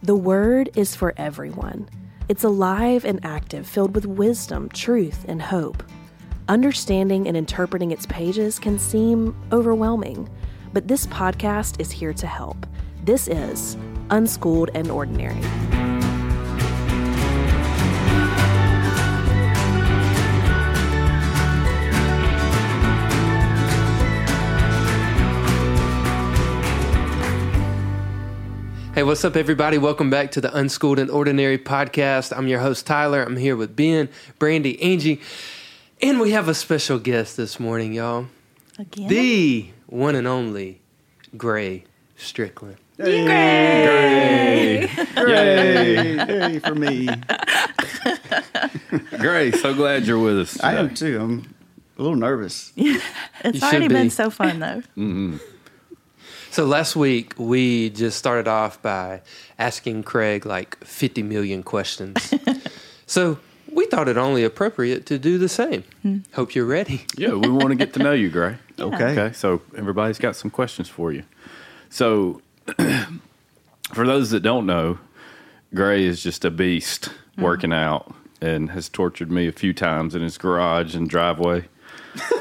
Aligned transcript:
The 0.00 0.14
Word 0.14 0.70
is 0.76 0.94
for 0.94 1.12
everyone. 1.16 1.88
It's 2.28 2.44
alive 2.44 3.04
and 3.04 3.18
active, 3.24 3.66
filled 3.66 3.96
with 3.96 4.06
wisdom, 4.06 4.68
truth, 4.68 5.24
and 5.26 5.42
hope. 5.42 5.82
Understanding 6.48 7.26
and 7.26 7.36
interpreting 7.36 7.90
its 7.90 8.06
pages 8.06 8.60
can 8.60 8.78
seem 8.78 9.34
overwhelming, 9.50 10.28
but 10.72 10.86
this 10.86 11.04
podcast 11.08 11.80
is 11.80 11.90
here 11.90 12.12
to 12.12 12.28
help. 12.28 12.64
This 13.02 13.26
is 13.26 13.76
Unschooled 14.10 14.70
and 14.72 14.88
Ordinary. 14.88 15.40
Hey, 28.98 29.04
what's 29.04 29.24
up, 29.24 29.36
everybody? 29.36 29.78
Welcome 29.78 30.10
back 30.10 30.32
to 30.32 30.40
the 30.40 30.52
Unschooled 30.52 30.98
and 30.98 31.08
Ordinary 31.08 31.56
podcast. 31.56 32.36
I'm 32.36 32.48
your 32.48 32.58
host, 32.58 32.84
Tyler. 32.84 33.22
I'm 33.22 33.36
here 33.36 33.54
with 33.54 33.76
Ben, 33.76 34.08
Brandy, 34.40 34.82
Angie, 34.82 35.20
and 36.02 36.18
we 36.18 36.32
have 36.32 36.48
a 36.48 36.54
special 36.54 36.98
guest 36.98 37.36
this 37.36 37.60
morning, 37.60 37.92
y'all. 37.92 38.26
Again? 38.76 39.06
The 39.06 39.70
one 39.86 40.16
and 40.16 40.26
only 40.26 40.80
Gray 41.36 41.84
Strickland. 42.16 42.78
Gray! 42.96 44.88
Yay! 45.16 46.16
Yay 46.16 46.58
for 46.58 46.74
me. 46.74 47.08
Gray, 49.16 49.52
So 49.52 49.74
glad 49.74 50.08
you're 50.08 50.18
with 50.18 50.40
us. 50.40 50.60
I 50.60 50.74
am 50.74 50.92
too. 50.92 51.20
I'm 51.20 51.54
a 51.98 52.02
little 52.02 52.18
nervous. 52.18 52.72
It's 53.44 53.60
You 53.60 53.68
already 53.68 53.84
should 53.84 53.92
been 53.92 54.10
so 54.10 54.30
fun 54.30 54.58
though. 54.58 54.82
Mm-hmm. 54.96 55.36
So 56.50 56.64
last 56.64 56.96
week, 56.96 57.34
we 57.38 57.90
just 57.90 58.18
started 58.18 58.48
off 58.48 58.80
by 58.82 59.20
asking 59.58 60.02
Craig 60.04 60.46
like 60.46 60.82
50 60.84 61.22
million 61.22 61.62
questions. 61.62 62.34
so 63.06 63.38
we 63.70 63.86
thought 63.86 64.08
it 64.08 64.16
only 64.16 64.44
appropriate 64.44 65.06
to 65.06 65.18
do 65.18 65.38
the 65.38 65.48
same. 65.48 65.84
Hope 66.32 66.54
you're 66.54 66.64
ready. 66.64 67.04
Yeah, 67.16 67.34
we 67.34 67.48
want 67.48 67.68
to 67.70 67.74
get 67.74 67.92
to 67.94 67.98
know 68.00 68.12
you, 68.12 68.30
Gray. 68.30 68.56
Okay. 68.80 69.06
Okay. 69.06 69.32
So 69.34 69.60
everybody's 69.76 70.18
got 70.20 70.36
some 70.36 70.52
questions 70.52 70.88
for 70.88 71.10
you. 71.10 71.24
So 71.90 72.40
for 73.92 74.06
those 74.06 74.30
that 74.30 74.40
don't 74.40 74.66
know, 74.66 75.00
Gray 75.74 76.04
is 76.04 76.22
just 76.22 76.44
a 76.44 76.50
beast 76.50 77.10
working 77.36 77.72
out 77.72 78.14
and 78.40 78.70
has 78.70 78.88
tortured 78.88 79.32
me 79.32 79.48
a 79.48 79.52
few 79.52 79.74
times 79.74 80.14
in 80.14 80.22
his 80.22 80.38
garage 80.38 80.94
and 80.94 81.10
driveway. 81.10 81.64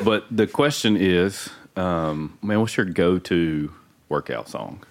but 0.04 0.26
the 0.30 0.46
question 0.46 0.96
is, 0.96 1.50
um, 1.76 2.38
man, 2.44 2.60
what's 2.62 2.78
your 2.78 2.86
go-to 2.86 3.74
workout 4.10 4.50
song? 4.50 4.84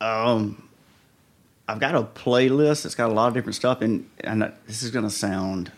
Um, 0.00 0.68
I've 1.66 1.80
got 1.80 1.94
a 1.94 2.02
playlist 2.02 2.82
that's 2.84 2.94
got 2.94 3.10
a 3.10 3.12
lot 3.12 3.28
of 3.28 3.34
different 3.34 3.56
stuff, 3.56 3.80
and 3.82 4.08
and 4.20 4.52
this 4.66 4.82
is 4.82 4.90
gonna 4.90 5.10
sound. 5.10 5.72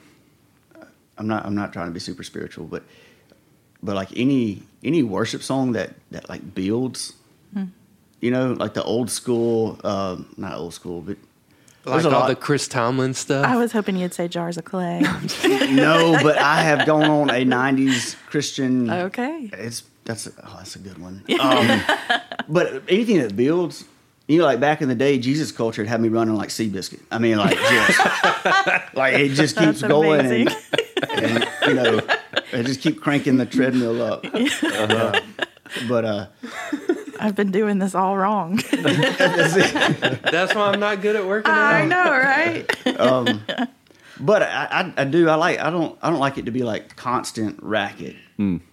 I'm 1.18 1.26
not. 1.26 1.44
I'm 1.44 1.54
not 1.54 1.72
trying 1.72 1.86
to 1.86 1.92
be 1.92 2.00
super 2.00 2.22
spiritual, 2.22 2.66
but 2.66 2.82
but 3.82 3.94
like 3.96 4.08
any 4.16 4.62
any 4.84 5.02
worship 5.02 5.42
song 5.42 5.72
that 5.72 5.94
that 6.10 6.28
like 6.28 6.54
builds, 6.54 7.14
you 8.20 8.30
know, 8.30 8.52
like 8.52 8.74
the 8.74 8.82
old 8.84 9.10
school, 9.10 9.80
um, 9.84 10.32
not 10.36 10.54
old 10.54 10.74
school, 10.74 11.00
but 11.00 11.16
Like 11.84 11.94
There's 11.94 12.04
a 12.04 12.08
all 12.14 12.20
lot- 12.20 12.28
the 12.28 12.36
Chris 12.36 12.68
Tomlin 12.68 13.14
stuff. 13.14 13.46
I 13.46 13.56
was 13.56 13.72
hoping 13.72 13.96
you'd 13.96 14.12
say 14.12 14.28
jars 14.28 14.58
of 14.58 14.64
clay. 14.66 15.00
no, 15.70 16.18
but 16.22 16.36
I 16.36 16.60
have 16.62 16.86
gone 16.86 17.04
on 17.04 17.30
a 17.30 17.44
'90s 17.44 18.16
Christian. 18.26 18.90
okay. 19.08 19.48
It's 19.54 19.82
that's 20.10 20.26
a, 20.26 20.32
oh, 20.44 20.54
that's 20.58 20.74
a 20.74 20.80
good 20.80 20.98
one. 20.98 21.22
Um, 21.38 21.82
but 22.48 22.82
anything 22.88 23.18
that 23.18 23.36
builds, 23.36 23.84
you 24.26 24.38
know, 24.38 24.44
like 24.44 24.58
back 24.58 24.82
in 24.82 24.88
the 24.88 24.94
day, 24.94 25.18
Jesus 25.18 25.52
culture 25.52 25.84
had 25.84 26.00
me 26.00 26.08
running 26.08 26.34
like 26.34 26.48
Seabiscuit. 26.48 27.00
I 27.10 27.18
mean, 27.18 27.38
like 27.38 27.56
just 27.56 27.98
like 28.94 29.14
it 29.14 29.28
just 29.30 29.56
keeps 29.56 29.80
That's 29.80 29.92
going, 29.92 30.26
and, 30.26 30.56
and 31.10 31.48
you 31.66 31.74
know, 31.74 32.00
I 32.52 32.62
just 32.62 32.80
keep 32.80 33.00
cranking 33.00 33.36
the 33.36 33.46
treadmill 33.46 34.02
up. 34.02 34.26
Uh, 34.62 35.20
but 35.88 36.04
uh, 36.04 36.26
I've 37.20 37.36
been 37.36 37.52
doing 37.52 37.78
this 37.78 37.94
all 37.94 38.16
wrong. 38.16 38.56
That's 38.72 40.52
why 40.54 40.70
I'm 40.72 40.80
not 40.80 41.00
good 41.00 41.14
at 41.14 41.24
working 41.24 41.52
out. 41.52 41.58
I 41.58 41.82
out. 41.82 41.88
know, 41.88 42.10
right? 42.10 43.70
but 44.18 44.42
I, 44.42 44.92
I 44.96 45.02
I 45.02 45.04
do 45.04 45.28
I 45.28 45.36
like 45.36 45.60
I 45.60 45.70
don't 45.70 45.96
I 46.02 46.10
don't 46.10 46.18
like 46.18 46.38
it 46.38 46.46
to 46.46 46.50
be 46.50 46.64
like 46.64 46.96
constant 46.96 47.62
racket. 47.62 48.16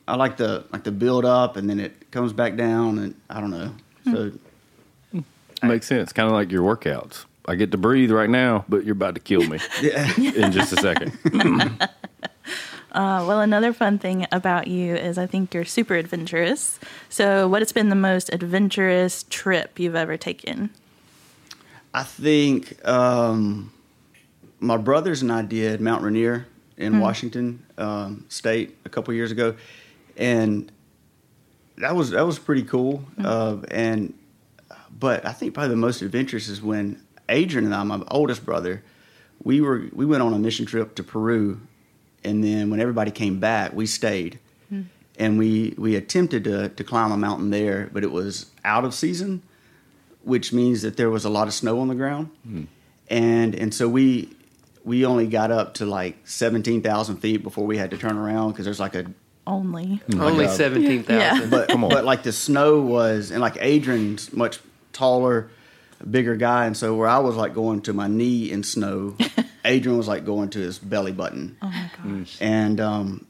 I 0.07 0.15
like 0.15 0.37
the 0.37 0.65
like 0.71 0.83
the 0.83 0.91
build 0.91 1.25
up 1.25 1.57
and 1.57 1.69
then 1.69 1.79
it 1.79 2.11
comes 2.11 2.33
back 2.33 2.55
down 2.55 2.99
and 2.99 3.15
I 3.29 3.41
don't 3.41 3.51
know. 3.51 3.75
So 4.05 4.31
Makes 5.63 5.87
sense. 5.87 6.13
Kind 6.13 6.27
of 6.27 6.33
like 6.33 6.51
your 6.51 6.63
workouts. 6.63 7.25
I 7.45 7.55
get 7.55 7.71
to 7.71 7.77
breathe 7.77 8.11
right 8.11 8.29
now, 8.29 8.65
but 8.67 8.83
you're 8.83 8.93
about 8.93 9.15
to 9.15 9.21
kill 9.21 9.41
me 9.47 9.59
yeah. 9.81 10.11
in 10.17 10.51
just 10.51 10.73
a 10.73 10.77
second. 10.77 11.17
Uh, 12.89 13.23
well, 13.27 13.41
another 13.41 13.73
fun 13.73 13.99
thing 13.99 14.25
about 14.31 14.65
you 14.65 14.95
is 14.95 15.19
I 15.19 15.27
think 15.27 15.53
you're 15.53 15.65
super 15.65 15.93
adventurous. 15.93 16.79
So, 17.09 17.47
what 17.47 17.61
has 17.61 17.71
been 17.71 17.89
the 17.89 17.95
most 17.95 18.33
adventurous 18.33 19.23
trip 19.29 19.77
you've 19.77 19.93
ever 19.93 20.17
taken? 20.17 20.71
I 21.93 22.01
think 22.01 22.83
um, 22.87 23.71
my 24.59 24.77
brothers 24.77 25.21
and 25.21 25.31
I 25.31 25.43
did 25.43 25.79
Mount 25.79 26.01
Rainier 26.01 26.47
in 26.77 26.99
Washington 26.99 27.65
um, 27.77 28.25
State 28.29 28.77
a 28.85 28.89
couple 28.89 29.13
years 29.13 29.31
ago, 29.31 29.55
and 30.15 30.71
that 31.77 31.95
was 31.95 32.11
that 32.11 32.25
was 32.25 32.39
pretty 32.39 32.63
cool. 32.63 33.03
Uh, 33.23 33.57
and 33.71 34.13
but 34.99 35.25
I 35.25 35.31
think 35.31 35.53
probably 35.53 35.69
the 35.69 35.75
most 35.77 36.01
adventurous 36.01 36.47
is 36.47 36.61
when 36.61 37.01
Adrian 37.29 37.65
and 37.65 37.73
I, 37.75 37.83
my 37.83 38.01
oldest 38.09 38.45
brother, 38.45 38.83
we 39.43 39.61
were 39.61 39.85
we 39.93 40.05
went 40.05 40.23
on 40.23 40.33
a 40.33 40.39
mission 40.39 40.65
trip 40.65 40.95
to 40.95 41.03
Peru, 41.03 41.59
and 42.23 42.43
then 42.43 42.69
when 42.69 42.79
everybody 42.79 43.11
came 43.11 43.39
back, 43.39 43.73
we 43.73 43.85
stayed, 43.85 44.39
and 45.17 45.37
we 45.37 45.73
we 45.77 45.95
attempted 45.95 46.43
to 46.45 46.69
to 46.69 46.83
climb 46.83 47.11
a 47.11 47.17
mountain 47.17 47.49
there, 47.49 47.89
but 47.91 48.03
it 48.03 48.11
was 48.11 48.47
out 48.63 48.85
of 48.85 48.93
season 48.93 49.41
which 50.23 50.51
means 50.51 50.81
that 50.81 50.97
there 50.97 51.09
was 51.09 51.23
a 51.23 51.29
lot 51.29 51.47
of 51.47 51.53
snow 51.53 51.79
on 51.79 51.87
the 51.87 51.95
ground, 51.95 52.29
and 53.09 53.55
and 53.55 53.73
so 53.73 53.87
we 53.87 54.35
we 54.87 55.05
only 55.05 55.27
got 55.27 55.51
up 55.51 55.73
to 55.75 55.85
like 55.85 56.15
seventeen 56.25 56.81
thousand 56.81 57.17
feet 57.17 57.43
before 57.43 57.65
we 57.65 57.77
had 57.77 57.91
to 57.91 57.97
turn 57.97 58.17
around 58.17 58.51
because 58.53 58.63
there's 58.65 58.79
like 58.79 58.95
a 58.95 59.05
Only. 59.45 60.01
Mm. 60.09 60.21
Only 60.21 60.45
Like 60.45 60.53
a- 60.53 60.57
17,000. 60.57 61.19
Yeah. 61.19 61.47
but 61.49 61.67
Come 61.69 61.83
on. 61.83 61.89
but 61.89 62.05
like 62.05 62.23
the 62.23 62.31
snow 62.31 62.81
was 62.81 63.29
and 63.31 63.41
like 63.41 63.57
Adrian's 63.59 64.31
much 64.33 64.59
taller, 64.93 65.49
bigger 66.09 66.35
guy, 66.35 66.65
and 66.65 66.75
so 66.75 66.95
where 66.95 67.07
I 67.09 67.19
was 67.19 67.35
like 67.35 67.53
going 67.53 67.81
to 67.83 67.93
my 67.93 68.07
knee 68.07 68.49
in 68.51 68.63
snow, 68.63 69.15
Adrian 69.65 69.97
was 69.97 70.07
like 70.07 70.25
going 70.25 70.49
to 70.51 70.59
his 70.59 70.79
belly 70.79 71.11
button, 71.11 71.57
Oh 71.61 71.67
my 71.67 71.91
gosh. 72.03 72.37
and 72.41 72.79
um 72.79 73.25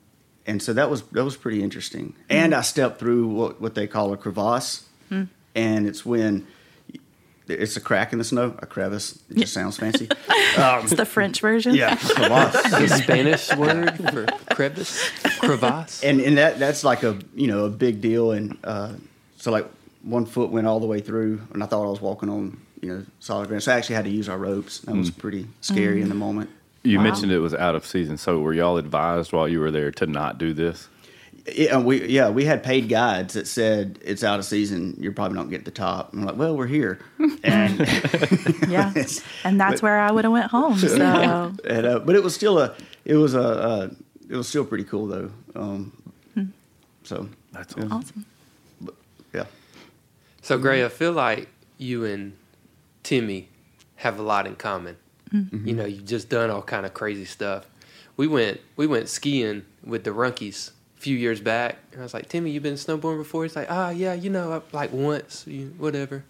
and 0.45 0.61
so 0.61 0.73
that 0.73 0.89
was 0.89 1.01
that 1.13 1.23
was 1.25 1.35
pretty 1.35 1.61
interesting. 1.63 2.13
And 2.29 2.53
mm. 2.53 2.57
I 2.57 2.61
stepped 2.61 2.99
through 2.99 3.27
what 3.27 3.59
what 3.61 3.73
they 3.75 3.87
call 3.87 4.13
a 4.13 4.17
crevasse, 4.17 4.85
hmm. 5.09 5.23
and 5.55 5.87
it's 5.87 6.05
when 6.05 6.45
it's 7.49 7.77
a 7.77 7.81
crack 7.81 8.11
in 8.13 8.19
the 8.19 8.25
snow, 8.25 8.55
a 8.59 8.65
crevice. 8.65 9.19
It 9.29 9.37
just 9.37 9.53
sounds 9.53 9.77
fancy. 9.77 10.09
It's 10.59 10.93
the 10.95 11.05
French 11.05 11.39
version. 11.39 11.75
yeah, 11.75 11.95
crevasse. 11.97 12.63
the 12.71 12.87
Spanish 12.87 13.55
word 13.55 13.95
for 14.11 14.25
crevice, 14.55 15.09
crevasse. 15.39 16.03
and 16.03 16.19
and 16.19 16.37
that 16.39 16.57
that's 16.57 16.83
like 16.83 17.03
a 17.03 17.17
you 17.35 17.45
know 17.47 17.65
a 17.65 17.69
big 17.69 18.01
deal. 18.01 18.31
And 18.31 18.57
uh, 18.63 18.93
so 19.37 19.51
like 19.51 19.67
one 20.01 20.25
foot 20.25 20.49
went 20.49 20.65
all 20.65 20.79
the 20.79 20.87
way 20.87 20.99
through, 20.99 21.41
and 21.53 21.61
I 21.63 21.67
thought 21.67 21.85
I 21.85 21.89
was 21.91 22.01
walking 22.01 22.29
on 22.29 22.59
you 22.81 22.89
know 22.91 23.05
solid 23.19 23.49
ground. 23.49 23.61
So 23.63 23.71
I 23.71 23.77
actually 23.77 23.95
had 23.97 24.05
to 24.05 24.11
use 24.11 24.27
our 24.29 24.37
ropes. 24.37 24.79
That 24.79 24.95
was 24.95 25.11
pretty 25.11 25.47
scary 25.61 26.01
in 26.01 26.09
the 26.09 26.15
moment. 26.15 26.49
You 26.83 26.97
Wow. 26.97 27.03
mentioned 27.03 27.31
it 27.31 27.39
was 27.39 27.53
out 27.53 27.75
of 27.75 27.85
season. 27.85 28.17
So 28.17 28.39
were 28.39 28.53
y'all 28.53 28.77
advised 28.77 29.33
while 29.33 29.47
you 29.47 29.59
were 29.59 29.71
there 29.71 29.91
to 29.91 30.07
not 30.07 30.37
do 30.39 30.53
this? 30.53 30.87
Yeah, 31.53 31.79
we 31.79 32.05
yeah 32.07 32.29
we 32.29 32.45
had 32.45 32.63
paid 32.63 32.89
guides 32.89 33.35
that 33.35 33.47
said 33.47 33.99
it's 34.03 34.23
out 34.23 34.39
of 34.39 34.45
season. 34.45 34.97
You're 34.99 35.13
probably 35.13 35.37
not 35.37 35.49
get 35.49 35.65
the 35.65 35.71
top. 35.71 36.11
And 36.11 36.21
I'm 36.21 36.27
like, 36.27 36.35
well, 36.35 36.57
we're 36.57 36.67
here, 36.67 36.99
and 37.43 37.79
Yeah. 38.67 38.93
And 39.43 39.59
that's 39.59 39.81
where 39.81 39.99
I 39.99 40.11
would 40.11 40.25
have 40.25 40.33
went 40.33 40.51
home. 40.51 40.77
So, 40.77 41.53
and, 41.63 41.85
uh, 41.85 41.99
but 41.99 42.15
it 42.15 42.23
was 42.23 42.35
still 42.35 42.59
a 42.59 42.75
it 43.05 43.15
was 43.15 43.33
a 43.33 43.41
uh, 43.41 43.89
it 44.29 44.35
was 44.35 44.47
still 44.49 44.65
pretty 44.65 44.83
cool 44.83 45.07
though. 45.07 45.31
Um, 45.55 45.93
so 47.03 47.29
That's 47.53 47.73
yeah, 47.77 47.87
awesome. 47.89 48.25
yeah. 49.33 49.45
So, 50.41 50.57
Gray, 50.57 50.83
I 50.83 50.89
feel 50.89 51.13
like 51.13 51.47
you 51.77 52.03
and 52.03 52.33
Timmy 53.03 53.47
have 53.97 54.19
a 54.19 54.21
lot 54.23 54.45
in 54.45 54.55
common. 54.55 54.97
You 55.31 55.73
know, 55.73 55.85
you've 55.85 56.05
just 56.05 56.29
done 56.29 56.49
all 56.49 56.61
kind 56.61 56.85
of 56.85 56.93
crazy 56.93 57.25
stuff. 57.25 57.69
We 58.17 58.27
went 58.27 58.59
we 58.75 58.87
went 58.87 59.07
skiing 59.09 59.65
with 59.83 60.03
the 60.03 60.11
Runkies 60.11 60.71
a 60.71 60.73
few 60.97 61.15
years 61.17 61.39
back, 61.39 61.77
and 61.91 62.01
I 62.01 62.03
was 62.03 62.13
like, 62.13 62.27
Timmy, 62.29 62.51
you've 62.51 62.63
been 62.63 62.75
snowboarding 62.75 63.19
before? 63.19 63.43
He's 63.43 63.55
like, 63.55 63.67
Ah, 63.69 63.89
yeah, 63.91 64.13
you 64.13 64.29
know, 64.29 64.61
like 64.71 64.91
once, 64.91 65.45
you, 65.47 65.73
whatever. 65.77 66.23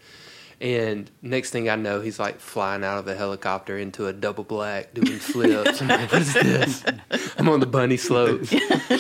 And 0.60 1.10
next 1.22 1.52
thing 1.52 1.70
I 1.70 1.76
know, 1.76 2.02
he's 2.02 2.18
like 2.20 2.40
flying 2.40 2.84
out 2.84 2.98
of 2.98 3.08
a 3.08 3.14
helicopter 3.16 3.78
into 3.78 4.08
a 4.08 4.14
double 4.14 4.44
black, 4.44 4.92
doing 4.94 5.20
flips. 5.20 5.82
I'm 5.84 5.88
like, 5.88 6.12
what 6.12 6.22
is 6.22 6.34
this? 6.34 6.84
I'm 7.38 7.48
on 7.48 7.60
the 7.60 7.68
bunny 7.68 7.96
slope. 7.98 8.42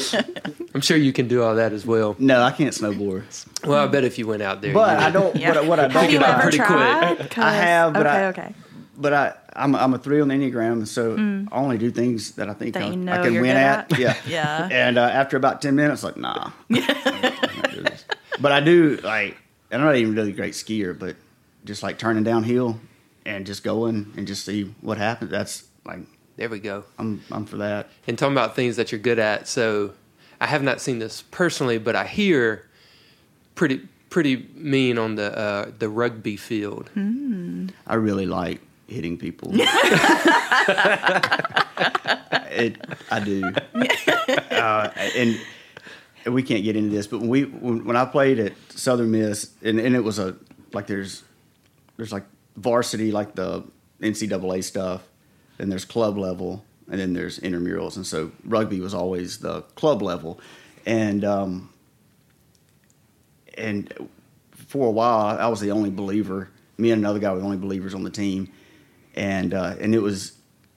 I'm 0.75 0.81
sure 0.81 0.97
you 0.97 1.11
can 1.13 1.27
do 1.27 1.41
all 1.41 1.55
that 1.55 1.73
as 1.73 1.83
well. 1.85 2.15
No, 2.19 2.41
I 2.43 2.51
can't 2.51 2.75
snowboard. 2.75 3.23
Well, 3.65 3.83
I 3.83 3.87
bet 3.87 4.03
if 4.03 4.19
you 4.19 4.27
went 4.27 4.43
out 4.43 4.61
there, 4.61 4.71
But 4.73 4.99
you 4.99 5.05
I 5.07 5.09
don't. 5.09 5.35
Yeah. 5.35 5.49
What, 5.49 5.57
I- 5.57 5.67
what 5.67 5.79
I 5.79 5.87
don't 5.87 6.11
you 6.11 6.19
out 6.19 6.29
ever 6.29 6.41
pretty 6.43 6.57
quick. 6.59 7.37
I 7.39 7.53
have, 7.53 7.93
but 7.93 8.05
okay, 8.05 8.15
I- 8.15 8.25
okay. 8.27 8.53
But 8.99 9.13
I, 9.13 9.33
I'm, 9.57 9.75
I'm 9.75 9.93
a 9.93 9.97
three 9.97 10.21
on 10.21 10.27
the 10.27 10.35
Enneagram, 10.35 10.85
so 10.87 11.13
I 11.51 11.55
only 11.57 11.77
do 11.77 11.89
things 11.91 12.31
that 12.35 12.49
I 12.49 12.53
think 12.53 12.75
Mm. 12.75 13.05
That 13.05 13.21
I, 13.21 13.23
you 13.23 13.29
I 13.29 13.33
can 13.33 13.41
win 13.41 13.57
at. 13.57 13.91
at. 13.91 13.99
Yeah. 13.99 14.15
Yeah. 14.27 14.69
And 14.71 14.97
uh, 14.97 15.01
after 15.01 15.35
about 15.37 15.61
10 15.61 15.75
minutes, 15.75 16.03
like, 16.03 16.17
nah. 16.17 16.51
I'm 16.69 16.75
not 16.85 17.71
doing 17.71 17.83
this. 17.83 18.05
but 18.39 18.51
I 18.51 18.59
do, 18.59 18.97
like, 19.03 19.37
I'm 19.71 19.81
not 19.81 19.95
even 19.95 20.13
really 20.15 20.29
a 20.29 20.33
great 20.35 20.53
skier, 20.53 20.97
but 20.97 21.15
just 21.65 21.81
like 21.83 21.97
turning 21.97 22.23
downhill 22.23 22.79
and 23.25 23.45
just 23.45 23.63
going 23.63 24.13
and 24.15 24.27
just 24.27 24.45
see 24.45 24.73
what 24.81 24.97
happens. 24.97 25.31
That's 25.31 25.63
like, 25.85 25.99
there 26.37 26.49
we 26.49 26.59
go. 26.59 26.83
I'm, 26.99 27.21
I'm 27.31 27.45
for 27.45 27.57
that. 27.57 27.89
and 28.07 28.17
talking 28.17 28.33
about 28.33 28.55
things 28.55 28.75
that 28.77 28.91
you're 28.91 28.99
good 29.01 29.19
at. 29.19 29.47
So 29.47 29.93
I 30.39 30.45
have 30.47 30.61
not 30.63 30.79
seen 30.81 30.99
this 30.99 31.23
personally, 31.31 31.77
but 31.79 31.95
I 31.95 32.05
hear 32.05 32.63
pretty 33.55 33.87
pretty 34.09 34.47
mean 34.55 34.97
on 34.97 35.15
the 35.15 35.37
uh, 35.37 35.71
the 35.79 35.89
rugby 35.89 36.37
field. 36.37 36.89
I 37.87 37.95
really 37.95 38.25
like 38.27 38.61
hitting 38.87 39.17
people. 39.17 39.51
it, 42.57 42.77
I 43.11 43.19
do. 43.23 43.53
Uh, 44.57 44.91
and 45.15 45.39
we 46.25 46.41
can't 46.41 46.63
get 46.63 46.75
into 46.75 46.89
this, 46.89 47.07
but 47.07 47.19
when 47.19 47.29
we 47.29 47.43
when, 47.43 47.95
I 47.95 48.05
played 48.05 48.39
at 48.39 48.53
Southern 48.69 49.11
Miss, 49.11 49.51
and, 49.61 49.79
and 49.79 49.95
it 49.95 50.03
was 50.03 50.19
a 50.19 50.35
like 50.73 50.87
there's 50.87 51.23
there's 51.95 52.11
like 52.11 52.25
varsity 52.55 53.11
like 53.11 53.35
the 53.35 53.63
NCAA 54.01 54.63
stuff, 54.63 55.03
then 55.57 55.69
there's 55.69 55.85
club 55.85 56.17
level, 56.17 56.65
and 56.89 56.99
then 56.99 57.13
there's 57.13 57.39
intramurals, 57.39 57.95
and 57.95 58.05
so 58.05 58.31
rugby 58.43 58.79
was 58.79 58.93
always 58.93 59.37
the 59.37 59.61
club 59.75 60.01
level, 60.01 60.39
and 60.85 61.23
um, 61.23 61.69
and 63.57 64.09
for 64.51 64.87
a 64.87 64.91
while 64.91 65.37
I 65.37 65.47
was 65.47 65.61
the 65.61 65.71
only 65.71 65.91
believer. 65.91 66.49
Me 66.79 66.91
and 66.91 66.99
another 66.99 67.19
guy 67.19 67.31
were 67.31 67.39
the 67.39 67.45
only 67.45 67.57
believers 67.57 67.93
on 67.93 68.03
the 68.03 68.09
team, 68.09 68.51
and 69.17 69.53
uh, 69.53 69.75
and 69.79 69.95
it 69.95 69.99
was, 69.99 70.33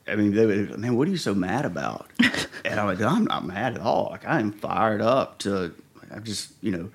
I 0.08 0.16
mean, 0.16 0.34
they 0.34 0.46
would, 0.46 0.78
man, 0.78 0.96
what 0.96 1.06
are 1.06 1.10
you 1.10 1.18
so 1.18 1.34
mad 1.34 1.66
about? 1.66 2.10
and 2.64 2.80
I'm 2.80 2.86
like, 2.86 3.00
I'm 3.00 3.24
not 3.24 3.44
mad 3.44 3.74
at 3.74 3.80
all. 3.82 4.08
Like 4.10 4.26
I 4.26 4.40
am 4.40 4.50
fired 4.50 5.02
up 5.02 5.38
to, 5.40 5.74
I'm 6.10 6.24
just 6.24 6.50
you 6.62 6.72
know, 6.72 6.90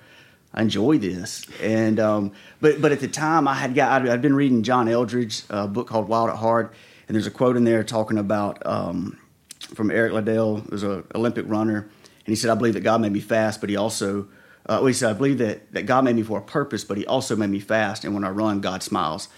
I 0.52 0.62
enjoy 0.62 0.98
this. 0.98 1.46
And 1.62 2.00
um, 2.00 2.32
but 2.60 2.82
but 2.82 2.90
at 2.90 3.00
the 3.00 3.08
time 3.08 3.46
I 3.46 3.54
had 3.54 3.74
got 3.74 4.02
I'd, 4.02 4.08
I'd 4.08 4.22
been 4.22 4.34
reading 4.34 4.64
John 4.64 4.88
Eldredge 4.88 5.44
a 5.48 5.68
book 5.68 5.86
called 5.86 6.08
Wild 6.08 6.30
at 6.30 6.36
Heart, 6.36 6.74
and 7.06 7.14
there's 7.14 7.28
a 7.28 7.30
quote 7.30 7.56
in 7.56 7.62
there 7.62 7.84
talking 7.84 8.18
about 8.18 8.66
um, 8.66 9.16
from 9.60 9.92
Eric 9.92 10.14
Liddell, 10.14 10.56
who's 10.68 10.82
an 10.82 11.04
Olympic 11.14 11.44
runner, 11.48 11.78
and 11.78 12.26
he 12.26 12.34
said, 12.34 12.50
I 12.50 12.56
believe 12.56 12.74
that 12.74 12.82
God 12.82 13.00
made 13.00 13.12
me 13.12 13.20
fast, 13.20 13.60
but 13.60 13.70
he 13.70 13.76
also 13.76 14.26
uh, 14.68 14.78
well, 14.78 14.86
he 14.86 14.92
said, 14.92 15.10
I 15.10 15.12
believe 15.12 15.38
that, 15.38 15.72
that 15.74 15.86
God 15.86 16.02
made 16.02 16.16
me 16.16 16.24
for 16.24 16.40
a 16.40 16.42
purpose, 16.42 16.82
but 16.82 16.96
he 16.96 17.06
also 17.06 17.36
made 17.36 17.50
me 17.50 17.60
fast. 17.60 18.04
And 18.04 18.14
when 18.14 18.24
I 18.24 18.30
run, 18.30 18.60
God 18.60 18.82
smiles. 18.82 19.28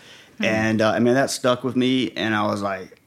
And 0.41 0.81
uh, 0.81 0.91
I 0.91 0.99
mean, 1.01 1.15
that 1.15 1.31
stuck 1.31 1.65
with 1.65 1.77
me. 1.77 2.13
And 2.13 2.35
I 2.35 2.47
was 2.47 2.63
like, 2.63 3.01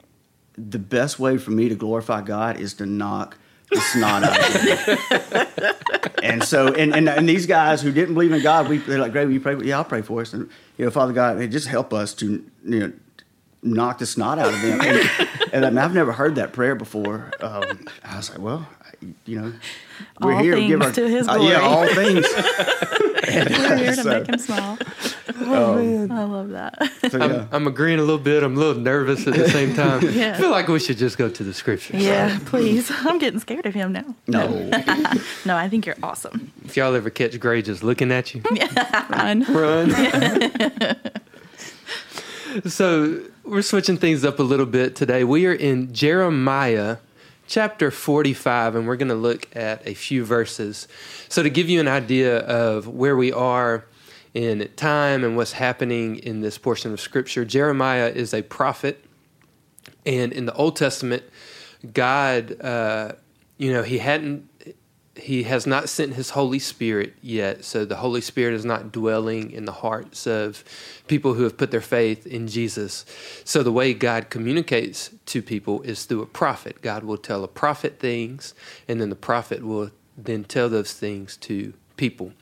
the 0.57 0.79
best 0.79 1.19
way 1.19 1.37
for 1.37 1.51
me 1.51 1.69
to 1.69 1.75
glorify 1.75 2.21
God 2.21 2.59
is 2.59 2.73
to 2.75 2.85
knock 2.85 3.37
the 3.69 3.79
snot 3.79 4.23
out 4.23 4.37
of 4.37 4.61
him. 4.61 5.73
and 6.23 6.43
so, 6.43 6.67
and, 6.73 6.93
and, 6.93 7.07
and 7.07 7.27
these 7.27 7.45
guys 7.45 7.81
who 7.81 7.91
didn't 7.91 8.13
believe 8.13 8.31
in 8.31 8.41
God, 8.41 8.67
we, 8.67 8.77
they're 8.79 8.99
like, 8.99 9.13
great, 9.13 9.25
will 9.25 9.33
you 9.33 9.39
pray? 9.39 9.55
Yeah, 9.63 9.77
I'll 9.77 9.85
pray 9.85 10.01
for 10.01 10.21
us. 10.21 10.33
And, 10.33 10.49
you 10.77 10.85
know, 10.85 10.91
Father 10.91 11.13
God, 11.13 11.39
just 11.51 11.67
help 11.67 11.93
us 11.93 12.13
to, 12.15 12.45
you 12.65 12.79
know, 12.79 12.93
knock 13.63 13.99
the 13.99 14.05
snot 14.05 14.39
out 14.39 14.53
of 14.53 14.61
them. 14.61 14.81
And, 14.81 15.09
and 15.53 15.65
I 15.65 15.69
mean, 15.69 15.77
I've 15.77 15.93
never 15.93 16.11
heard 16.11 16.35
that 16.35 16.53
prayer 16.53 16.75
before. 16.75 17.31
Um, 17.39 17.87
I 18.03 18.17
was 18.17 18.29
like, 18.29 18.39
well, 18.39 18.67
you 19.25 19.41
know, 19.41 19.53
we're 20.19 20.33
All 20.33 20.43
here 20.43 20.55
to 20.55 20.67
give 20.67 20.81
our, 20.81 20.91
to 20.91 21.07
his 21.07 21.27
uh, 21.27 21.37
yeah, 21.41 21.61
all 21.61 21.87
things. 21.87 22.25
and, 23.27 23.49
We're 23.49 23.77
here 23.77 23.95
to 23.95 24.03
So- 24.03 24.19
make 24.19 24.27
him 24.27 24.37
smile. 24.37 24.77
Oh, 25.47 25.77
oh 25.77 26.07
I 26.11 26.23
love 26.23 26.49
that. 26.49 26.91
so, 27.11 27.19
I'm. 27.19 27.47
I'm 27.51 27.67
agreeing 27.67 27.99
a 27.99 28.03
little 28.03 28.17
bit. 28.17 28.43
I'm 28.43 28.55
a 28.55 28.59
little 28.59 28.81
nervous 28.81 29.27
at 29.27 29.33
the 29.33 29.49
same 29.49 29.73
time. 29.75 30.01
Yeah. 30.09 30.35
I 30.35 30.39
feel 30.39 30.51
like 30.51 30.67
we 30.67 30.79
should 30.79 30.97
just 30.97 31.17
go 31.17 31.29
to 31.29 31.43
the 31.43 31.53
scriptures. 31.53 32.01
yeah, 32.03 32.39
please. 32.45 32.91
I'm 32.93 33.17
getting 33.17 33.39
scared 33.39 33.65
of 33.65 33.73
him 33.73 33.91
now. 33.93 34.15
No. 34.27 34.69
No, 35.45 35.57
I 35.57 35.69
think 35.69 35.85
you're 35.85 35.95
awesome. 36.03 36.51
If 36.65 36.77
y'all 36.77 36.93
ever 36.95 37.09
catch 37.09 37.39
Gray 37.39 37.61
just 37.61 37.83
looking 37.83 38.11
at 38.11 38.33
you, 38.35 38.43
Run. 39.09 39.43
run. 39.49 39.91
so 42.67 43.21
we're 43.43 43.61
switching 43.61 43.97
things 43.97 44.23
up 44.23 44.39
a 44.39 44.43
little 44.43 44.65
bit 44.65 44.95
today. 44.95 45.23
We 45.23 45.45
are 45.47 45.53
in 45.53 45.93
Jeremiah 45.93 46.97
chapter 47.47 47.91
45, 47.91 48.75
and 48.75 48.87
we're 48.87 48.95
going 48.95 49.09
to 49.09 49.15
look 49.15 49.53
at 49.55 49.85
a 49.87 49.93
few 49.93 50.23
verses. 50.23 50.87
So, 51.27 51.43
to 51.43 51.49
give 51.49 51.69
you 51.69 51.79
an 51.79 51.87
idea 51.87 52.39
of 52.39 52.87
where 52.87 53.15
we 53.15 53.31
are 53.31 53.83
in 54.33 54.69
time 54.75 55.23
and 55.23 55.35
what's 55.35 55.53
happening 55.53 56.17
in 56.17 56.41
this 56.41 56.57
portion 56.57 56.93
of 56.93 57.01
Scripture, 57.01 57.43
Jeremiah 57.45 58.07
is 58.07 58.33
a 58.33 58.41
prophet. 58.41 59.03
And 60.05 60.31
in 60.31 60.45
the 60.45 60.53
Old 60.53 60.75
Testament, 60.75 61.23
God, 61.93 62.59
uh, 62.61 63.13
you 63.57 63.71
know, 63.73 63.83
he 63.83 63.97
hadn't, 63.97 64.49
he 65.15 65.43
has 65.43 65.67
not 65.67 65.89
sent 65.89 66.13
his 66.13 66.31
Holy 66.31 66.59
Spirit 66.59 67.13
yet. 67.21 67.65
So 67.65 67.83
the 67.85 67.97
Holy 67.97 68.21
Spirit 68.21 68.53
is 68.53 68.63
not 68.63 68.91
dwelling 68.91 69.51
in 69.51 69.65
the 69.65 69.71
hearts 69.71 70.25
of 70.25 70.63
people 71.07 71.33
who 71.33 71.43
have 71.43 71.57
put 71.57 71.71
their 71.71 71.81
faith 71.81 72.25
in 72.25 72.47
Jesus. 72.47 73.05
So 73.43 73.61
the 73.63 73.71
way 73.71 73.93
God 73.93 74.29
communicates 74.29 75.11
to 75.27 75.41
people 75.41 75.81
is 75.81 76.05
through 76.05 76.21
a 76.21 76.27
prophet. 76.27 76.81
God 76.81 77.03
will 77.03 77.17
tell 77.17 77.43
a 77.43 77.47
prophet 77.47 77.99
things, 77.99 78.53
and 78.87 79.01
then 79.01 79.09
the 79.09 79.15
prophet 79.15 79.63
will 79.63 79.91
then 80.17 80.43
tell 80.43 80.69
those 80.69 80.93
things 80.93 81.35
to 81.37 81.73
people. 81.97 82.33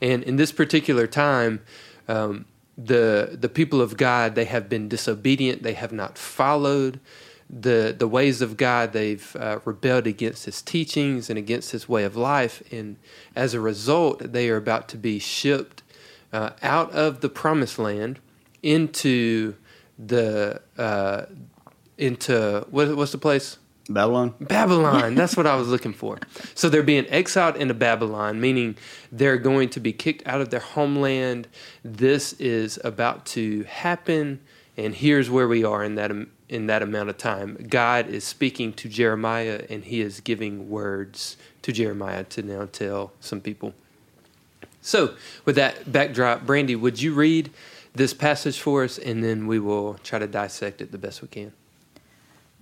And 0.00 0.22
in 0.22 0.36
this 0.36 0.52
particular 0.52 1.06
time, 1.06 1.60
um, 2.08 2.46
the 2.76 3.36
the 3.40 3.48
people 3.48 3.80
of 3.80 3.96
God 3.96 4.34
they 4.34 4.46
have 4.46 4.68
been 4.68 4.88
disobedient. 4.88 5.62
They 5.62 5.74
have 5.74 5.92
not 5.92 6.18
followed 6.18 7.00
the 7.48 7.94
the 7.96 8.08
ways 8.08 8.42
of 8.42 8.56
God. 8.56 8.92
They've 8.92 9.36
uh, 9.36 9.60
rebelled 9.64 10.06
against 10.06 10.44
His 10.44 10.60
teachings 10.60 11.30
and 11.30 11.38
against 11.38 11.70
His 11.70 11.88
way 11.88 12.04
of 12.04 12.16
life, 12.16 12.62
and 12.72 12.96
as 13.36 13.54
a 13.54 13.60
result, 13.60 14.32
they 14.32 14.48
are 14.50 14.56
about 14.56 14.88
to 14.88 14.96
be 14.96 15.18
shipped 15.18 15.82
uh, 16.32 16.50
out 16.62 16.90
of 16.92 17.20
the 17.20 17.28
promised 17.28 17.78
land 17.78 18.18
into 18.62 19.54
the 19.98 20.60
uh, 20.76 21.26
into 21.96 22.66
what, 22.70 22.96
what's 22.96 23.12
the 23.12 23.18
place? 23.18 23.58
Babylon. 23.88 24.34
Babylon. 24.40 25.14
That's 25.16 25.36
what 25.36 25.46
I 25.46 25.56
was 25.56 25.68
looking 25.68 25.92
for. 25.92 26.18
So 26.54 26.68
they're 26.68 26.82
being 26.82 27.06
exiled 27.08 27.56
into 27.56 27.74
Babylon, 27.74 28.40
meaning 28.40 28.76
they're 29.12 29.36
going 29.36 29.68
to 29.70 29.80
be 29.80 29.92
kicked 29.92 30.26
out 30.26 30.40
of 30.40 30.50
their 30.50 30.60
homeland. 30.60 31.48
This 31.84 32.32
is 32.34 32.78
about 32.82 33.26
to 33.26 33.64
happen, 33.64 34.40
and 34.76 34.94
here's 34.94 35.28
where 35.28 35.48
we 35.48 35.64
are 35.64 35.84
in 35.84 35.96
that 35.96 36.10
in 36.48 36.66
that 36.66 36.82
amount 36.82 37.08
of 37.08 37.18
time. 37.18 37.56
God 37.68 38.08
is 38.08 38.24
speaking 38.24 38.72
to 38.74 38.88
Jeremiah, 38.88 39.64
and 39.68 39.84
He 39.84 40.00
is 40.00 40.20
giving 40.20 40.70
words 40.70 41.36
to 41.62 41.72
Jeremiah 41.72 42.24
to 42.24 42.42
now 42.42 42.66
tell 42.70 43.12
some 43.20 43.40
people. 43.40 43.74
So, 44.80 45.14
with 45.46 45.56
that 45.56 45.90
backdrop, 45.90 46.44
Brandy, 46.44 46.76
would 46.76 47.00
you 47.00 47.14
read 47.14 47.50
this 47.94 48.12
passage 48.12 48.60
for 48.60 48.84
us, 48.84 48.98
and 48.98 49.24
then 49.24 49.46
we 49.46 49.58
will 49.58 49.94
try 50.02 50.18
to 50.18 50.26
dissect 50.26 50.80
it 50.80 50.92
the 50.92 50.98
best 50.98 51.22
we 51.22 51.28
can. 51.28 51.52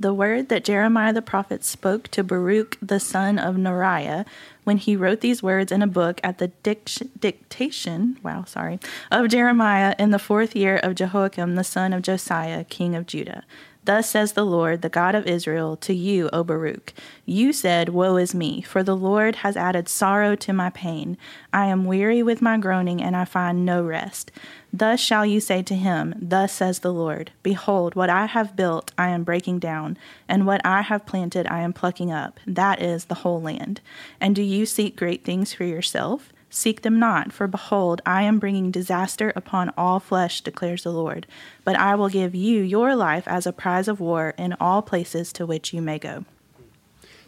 The 0.03 0.13
word 0.13 0.49
that 0.49 0.65
Jeremiah 0.65 1.13
the 1.13 1.23
prophet 1.23 1.63
spoke 1.63 2.09
to 2.09 2.25
Baruch 2.25 2.77
the 2.83 2.99
son 2.99 3.39
of 3.39 3.55
Neriah 3.55 4.27
when 4.65 4.79
he 4.79 4.97
wrote 4.97 5.21
these 5.21 5.45
words 5.45 5.71
in 5.71 5.81
a 5.81 5.87
book 5.87 6.21
at 6.25 6.39
the 6.39 6.49
dic- 6.65 7.21
dictation, 7.21 8.19
wow, 8.21 8.43
sorry, 8.43 8.81
of 9.13 9.29
Jeremiah 9.29 9.95
in 10.01 10.11
the 10.11 10.19
fourth 10.19 10.57
year 10.57 10.79
of 10.79 10.97
Jehoiakim 10.97 11.55
the 11.55 11.63
son 11.63 11.93
of 11.93 12.03
Josiah, 12.03 12.65
king 12.65 12.97
of 12.97 13.07
Judah. 13.07 13.45
Thus 13.85 14.09
says 14.09 14.33
the 14.33 14.47
Lord, 14.47 14.83
the 14.83 14.89
God 14.89 15.17
of 15.17 15.27
Israel, 15.27 15.77
to 15.79 15.93
you, 15.93 16.31
O 16.33 16.45
Baruch. 16.45 16.95
You 17.27 17.53
said, 17.53 17.89
Woe 17.89 18.17
is 18.17 18.35
me, 18.35 18.63
for 18.63 18.85
the 18.85 18.97
Lord 18.97 19.37
has 19.37 19.57
added 19.57 19.89
sorrow 19.89 20.37
to 20.37 20.53
my 20.53 20.71
pain. 20.71 21.19
I 21.53 21.67
am 21.67 21.85
weary 21.85 22.23
with 22.23 22.41
my 22.41 22.59
groaning, 22.59 23.03
and 23.03 23.17
I 23.17 23.25
find 23.25 23.67
no 23.67 23.83
rest. 23.83 24.31
Thus 24.73 25.01
shall 25.01 25.27
you 25.27 25.41
say 25.41 25.63
to 25.63 25.75
him, 25.75 26.15
Thus 26.17 26.53
says 26.53 26.79
the 26.79 26.93
Lord 26.93 27.33
Behold, 27.43 27.95
what 27.95 28.09
I 28.09 28.27
have 28.27 28.55
built 28.55 28.93
I 28.97 29.09
am 29.09 29.25
breaking 29.25 29.59
down, 29.59 29.99
and 30.29 30.47
what 30.47 30.61
I 30.65 30.83
have 30.83 31.05
planted 31.05 31.49
I 31.49 31.61
am 31.61 31.73
plucking 31.73 32.13
up. 32.13 32.39
That 32.47 32.81
is 32.81 33.07
the 33.07 33.17
whole 33.17 33.43
land. 33.43 33.81
And 34.21 34.37
do 34.37 34.43
you 34.43 34.65
seek 34.65 34.97
great 34.97 35.25
things 35.25 35.53
for 35.53 35.65
yourself? 35.65 36.33
Seek 36.55 36.83
them 36.83 36.99
not, 36.99 37.33
for 37.33 37.47
behold, 37.47 38.03
I 38.05 38.25
am 38.25 38.39
bringing 38.39 38.71
disaster 38.71 39.33
upon 39.35 39.73
all 39.75 39.99
flesh, 39.99 40.43
declares 40.43 40.83
the 40.83 40.93
Lord. 40.93 41.27
But 41.65 41.77
I 41.77 41.95
will 41.95 42.11
give 42.11 42.35
you 42.35 42.61
your 42.61 42.95
life 42.95 43.27
as 43.27 43.47
a 43.47 43.55
prize 43.55 43.89
of 43.89 44.01
war 44.01 44.35
in 44.37 44.55
all 44.61 44.83
places 44.83 45.33
to 45.33 45.47
which 45.47 45.73
you 45.73 45.81
may 45.81 45.99
go. 45.99 46.27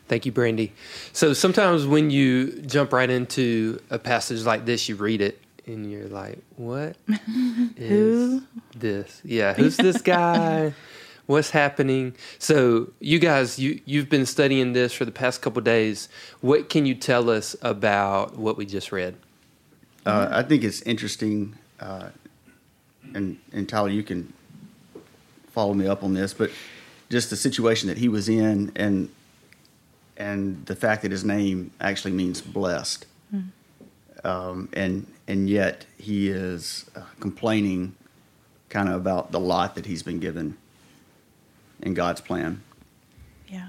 Thank 0.09 0.27
you, 0.27 0.33
Brandy. 0.33 0.75
So 1.15 1.33
sometimes 1.33 1.87
when 1.87 2.11
you 2.11 2.61
jump 2.67 2.93
right 2.93 3.09
into 3.09 3.81
a 3.89 3.99
passage 3.99 4.43
like 4.43 4.67
this, 4.67 4.91
you 4.91 4.97
read 4.97 5.23
it 5.23 5.41
and 5.65 5.91
you're 5.91 6.09
like, 6.09 6.41
what 6.57 6.95
is 7.79 8.43
this? 8.77 9.23
Yeah, 9.25 9.55
who's 9.55 9.79
this 9.79 10.03
guy? 10.03 10.75
What's 11.27 11.51
happening? 11.51 12.15
So 12.39 12.91
you 13.01 13.19
guys, 13.19 13.59
you 13.59 13.81
you've 13.87 14.11
been 14.11 14.27
studying 14.27 14.75
this 14.75 14.93
for 14.93 15.07
the 15.07 15.13
past 15.13 15.41
couple 15.41 15.63
days. 15.63 16.11
What 16.43 16.69
can 16.69 16.85
you 16.85 16.95
tell 16.95 17.31
us 17.31 17.57
about 17.63 18.37
what 18.37 18.59
we 18.59 18.67
just 18.67 18.93
read? 18.93 19.17
Uh, 20.05 20.29
I 20.31 20.43
think 20.43 20.65
it's 20.65 20.83
interesting, 20.83 21.57
uh, 21.81 22.11
and 23.15 23.39
and 23.55 23.67
Tyler, 23.67 23.89
you 23.89 24.03
can 24.03 24.35
follow 25.51 25.73
me 25.73 25.87
up 25.87 26.03
on 26.03 26.13
this, 26.13 26.35
but 26.35 26.51
just 27.09 27.31
the 27.31 27.37
situation 27.37 27.89
that 27.89 27.97
he 27.97 28.09
was 28.09 28.29
in, 28.29 28.71
and 28.77 29.09
and 30.19 30.67
the 30.67 30.77
fact 30.77 31.03
that 31.03 31.11
his 31.11 31.25
name 31.25 31.71
actually 31.81 32.13
means 32.13 32.43
blessed, 32.43 33.07
um, 34.25 34.69
and 34.75 35.07
and 35.27 35.49
yet 35.49 35.87
he 35.97 36.29
is 36.29 36.85
uh, 36.95 37.01
complaining, 37.19 37.95
kind 38.69 38.91
of 38.91 38.97
about 38.97 39.33
the 39.33 39.41
lot 39.41 39.75
that 39.75 39.87
he's 39.87 40.03
been 40.03 40.19
given 40.19 40.59
in 41.81 41.95
God's 41.95 42.21
plan. 42.21 42.63
Yeah. 43.49 43.69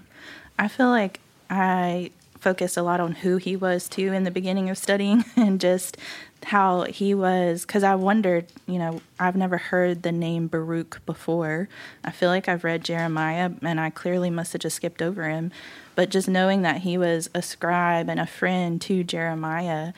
I 0.57 0.67
feel 0.67 0.89
like 0.89 1.19
I 1.49 2.11
focused 2.39 2.77
a 2.77 2.83
lot 2.83 2.99
on 2.99 3.13
who 3.13 3.37
he 3.37 3.55
was 3.55 3.89
too 3.89 4.13
in 4.13 4.23
the 4.23 4.31
beginning 4.31 4.69
of 4.69 4.77
studying 4.77 5.25
and 5.35 5.59
just 5.59 5.97
how 6.45 6.83
he 6.83 7.15
was 7.15 7.65
because 7.65 7.83
I 7.83 7.95
wondered, 7.95 8.45
you 8.67 8.77
know, 8.77 9.01
I've 9.19 9.35
never 9.35 9.57
heard 9.57 10.03
the 10.03 10.11
name 10.11 10.47
Baruch 10.47 11.03
before. 11.07 11.67
I 12.03 12.11
feel 12.11 12.29
like 12.29 12.47
I've 12.47 12.63
read 12.63 12.83
Jeremiah 12.83 13.49
and 13.63 13.79
I 13.79 13.89
clearly 13.89 14.29
must 14.29 14.53
have 14.53 14.61
just 14.61 14.75
skipped 14.75 15.01
over 15.01 15.27
him. 15.27 15.51
But 15.95 16.09
just 16.09 16.27
knowing 16.27 16.61
that 16.61 16.81
he 16.81 16.97
was 16.97 17.29
a 17.33 17.41
scribe 17.41 18.09
and 18.09 18.19
a 18.19 18.27
friend 18.27 18.79
to 18.81 19.03
Jeremiah 19.03 19.93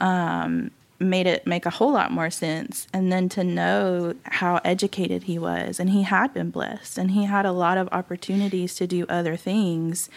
um, 0.00 0.70
made 1.00 1.26
it 1.26 1.46
make 1.46 1.64
a 1.64 1.70
whole 1.70 1.92
lot 1.92 2.12
more 2.12 2.30
sense. 2.30 2.86
And 2.92 3.10
then 3.10 3.28
to 3.30 3.42
know 3.42 4.14
how 4.24 4.60
educated 4.64 5.24
he 5.24 5.38
was, 5.38 5.80
and 5.80 5.90
he 5.90 6.02
had 6.02 6.34
been 6.34 6.50
blessed, 6.50 6.98
and 6.98 7.12
he 7.12 7.24
had 7.24 7.46
a 7.46 7.52
lot 7.52 7.78
of 7.78 7.88
opportunities 7.90 8.74
to 8.76 8.86
do 8.86 9.06
other 9.08 9.36
things. 9.36 10.10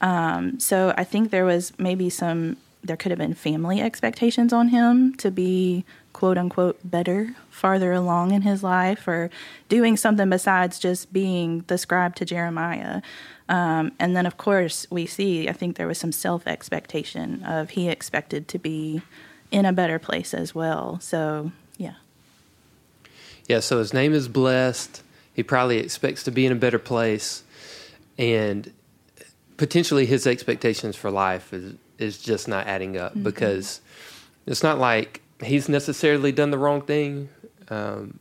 Um, 0.00 0.60
so 0.60 0.94
I 0.96 1.04
think 1.04 1.30
there 1.30 1.44
was 1.44 1.72
maybe 1.78 2.08
some, 2.08 2.56
there 2.84 2.96
could 2.96 3.10
have 3.10 3.18
been 3.18 3.34
family 3.34 3.80
expectations 3.80 4.52
on 4.52 4.68
him 4.68 5.14
to 5.16 5.30
be 5.30 5.84
quote 6.12 6.38
unquote 6.38 6.78
better 6.82 7.34
farther 7.50 7.92
along 7.92 8.32
in 8.32 8.42
his 8.42 8.62
life 8.62 9.06
or 9.06 9.30
doing 9.68 9.96
something 9.96 10.30
besides 10.30 10.78
just 10.78 11.12
being 11.12 11.64
the 11.66 11.78
scribe 11.78 12.14
to 12.16 12.24
Jeremiah. 12.24 13.02
Um, 13.48 13.92
and 13.98 14.16
then, 14.16 14.26
of 14.26 14.36
course, 14.36 14.86
we 14.90 15.06
see, 15.06 15.48
I 15.48 15.52
think 15.52 15.76
there 15.76 15.88
was 15.88 15.98
some 15.98 16.12
self 16.12 16.46
expectation 16.46 17.42
of 17.44 17.70
he 17.70 17.88
expected 17.88 18.46
to 18.48 18.58
be 18.58 19.02
in 19.50 19.64
a 19.64 19.72
better 19.72 19.98
place 19.98 20.34
as 20.34 20.54
well. 20.54 21.00
So, 21.00 21.52
yeah. 21.76 21.94
Yeah, 23.48 23.60
so 23.60 23.78
his 23.78 23.94
name 23.94 24.12
is 24.12 24.28
blessed. 24.28 25.02
He 25.32 25.42
probably 25.42 25.78
expects 25.78 26.24
to 26.24 26.30
be 26.30 26.44
in 26.46 26.52
a 26.52 26.56
better 26.56 26.78
place, 26.78 27.44
and 28.18 28.72
potentially 29.56 30.04
his 30.04 30.26
expectations 30.26 30.96
for 30.96 31.10
life 31.10 31.52
is 31.52 31.74
is 31.98 32.20
just 32.22 32.48
not 32.48 32.66
adding 32.66 32.96
up 32.96 33.12
because 33.22 33.80
it's 34.46 34.62
not 34.62 34.78
like 34.78 35.20
he's 35.42 35.68
necessarily 35.68 36.32
done 36.32 36.50
the 36.50 36.58
wrong 36.58 36.82
thing. 36.82 37.28
Um, 37.68 38.18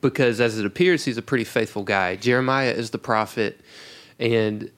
because 0.00 0.40
as 0.40 0.58
it 0.58 0.66
appears, 0.66 1.04
he's 1.04 1.16
a 1.16 1.22
pretty 1.22 1.44
faithful 1.44 1.82
guy. 1.82 2.16
Jeremiah 2.16 2.72
is 2.72 2.90
the 2.90 2.98
prophet, 2.98 3.60
and 4.18 4.70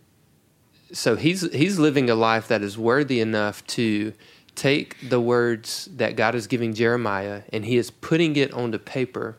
so 0.93 1.17
he's 1.17 1.51
he's 1.53 1.79
living 1.79 2.09
a 2.09 2.15
life 2.15 2.49
that 2.49 2.63
is 2.63 2.79
worthy 2.79 3.21
enough 3.21 3.67
to 3.69 4.13
take 4.57 5.09
the 5.09 5.21
words 5.21 5.89
that 5.97 6.17
God 6.17 6.35
is 6.35 6.47
giving 6.47 6.75
Jeremiah 6.75 7.43
and 7.53 7.65
he 7.65 7.77
is 7.77 7.91
putting 7.91 8.37
it 8.37 8.53
onto 8.53 8.79
paper. 8.79 9.37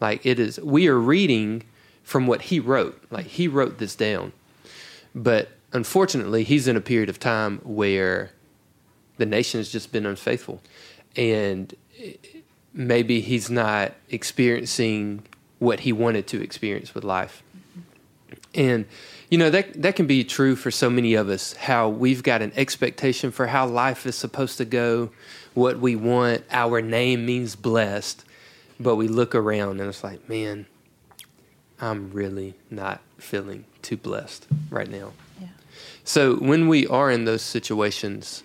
Like 0.00 0.26
it 0.26 0.38
is 0.38 0.60
we 0.60 0.88
are 0.88 0.98
reading 0.98 1.62
from 2.02 2.26
what 2.26 2.42
he 2.42 2.60
wrote. 2.60 3.02
Like 3.10 3.26
he 3.26 3.48
wrote 3.48 3.78
this 3.78 3.94
down. 3.94 4.32
But 5.14 5.50
unfortunately, 5.72 6.44
he's 6.44 6.68
in 6.68 6.76
a 6.76 6.80
period 6.80 7.08
of 7.08 7.18
time 7.18 7.58
where 7.62 8.32
the 9.16 9.26
nation 9.26 9.60
has 9.60 9.70
just 9.70 9.92
been 9.92 10.06
unfaithful. 10.06 10.60
And 11.16 11.74
maybe 12.72 13.20
he's 13.20 13.50
not 13.50 13.92
experiencing 14.08 15.22
what 15.58 15.80
he 15.80 15.92
wanted 15.92 16.26
to 16.28 16.42
experience 16.42 16.94
with 16.94 17.04
life. 17.04 17.42
And 18.54 18.86
you 19.30 19.38
know 19.38 19.48
that 19.48 19.80
that 19.80 19.94
can 19.96 20.06
be 20.06 20.24
true 20.24 20.56
for 20.56 20.70
so 20.70 20.90
many 20.90 21.14
of 21.14 21.28
us 21.28 21.54
how 21.54 21.88
we've 21.88 22.22
got 22.22 22.42
an 22.42 22.52
expectation 22.56 23.30
for 23.30 23.46
how 23.46 23.66
life 23.66 24.04
is 24.04 24.16
supposed 24.16 24.58
to 24.58 24.64
go, 24.64 25.10
what 25.54 25.78
we 25.78 25.94
want, 25.96 26.42
our 26.50 26.82
name 26.82 27.24
means 27.24 27.54
blessed, 27.54 28.24
but 28.80 28.96
we 28.96 29.06
look 29.06 29.34
around 29.34 29.80
and 29.80 29.88
it's 29.88 30.02
like, 30.02 30.28
man, 30.28 30.66
I'm 31.80 32.10
really 32.10 32.54
not 32.70 33.00
feeling 33.18 33.64
too 33.82 33.96
blessed 33.96 34.48
right 34.68 34.90
now. 34.90 35.12
Yeah. 35.40 35.46
So 36.02 36.36
when 36.36 36.66
we 36.66 36.88
are 36.88 37.10
in 37.10 37.24
those 37.24 37.42
situations, 37.42 38.42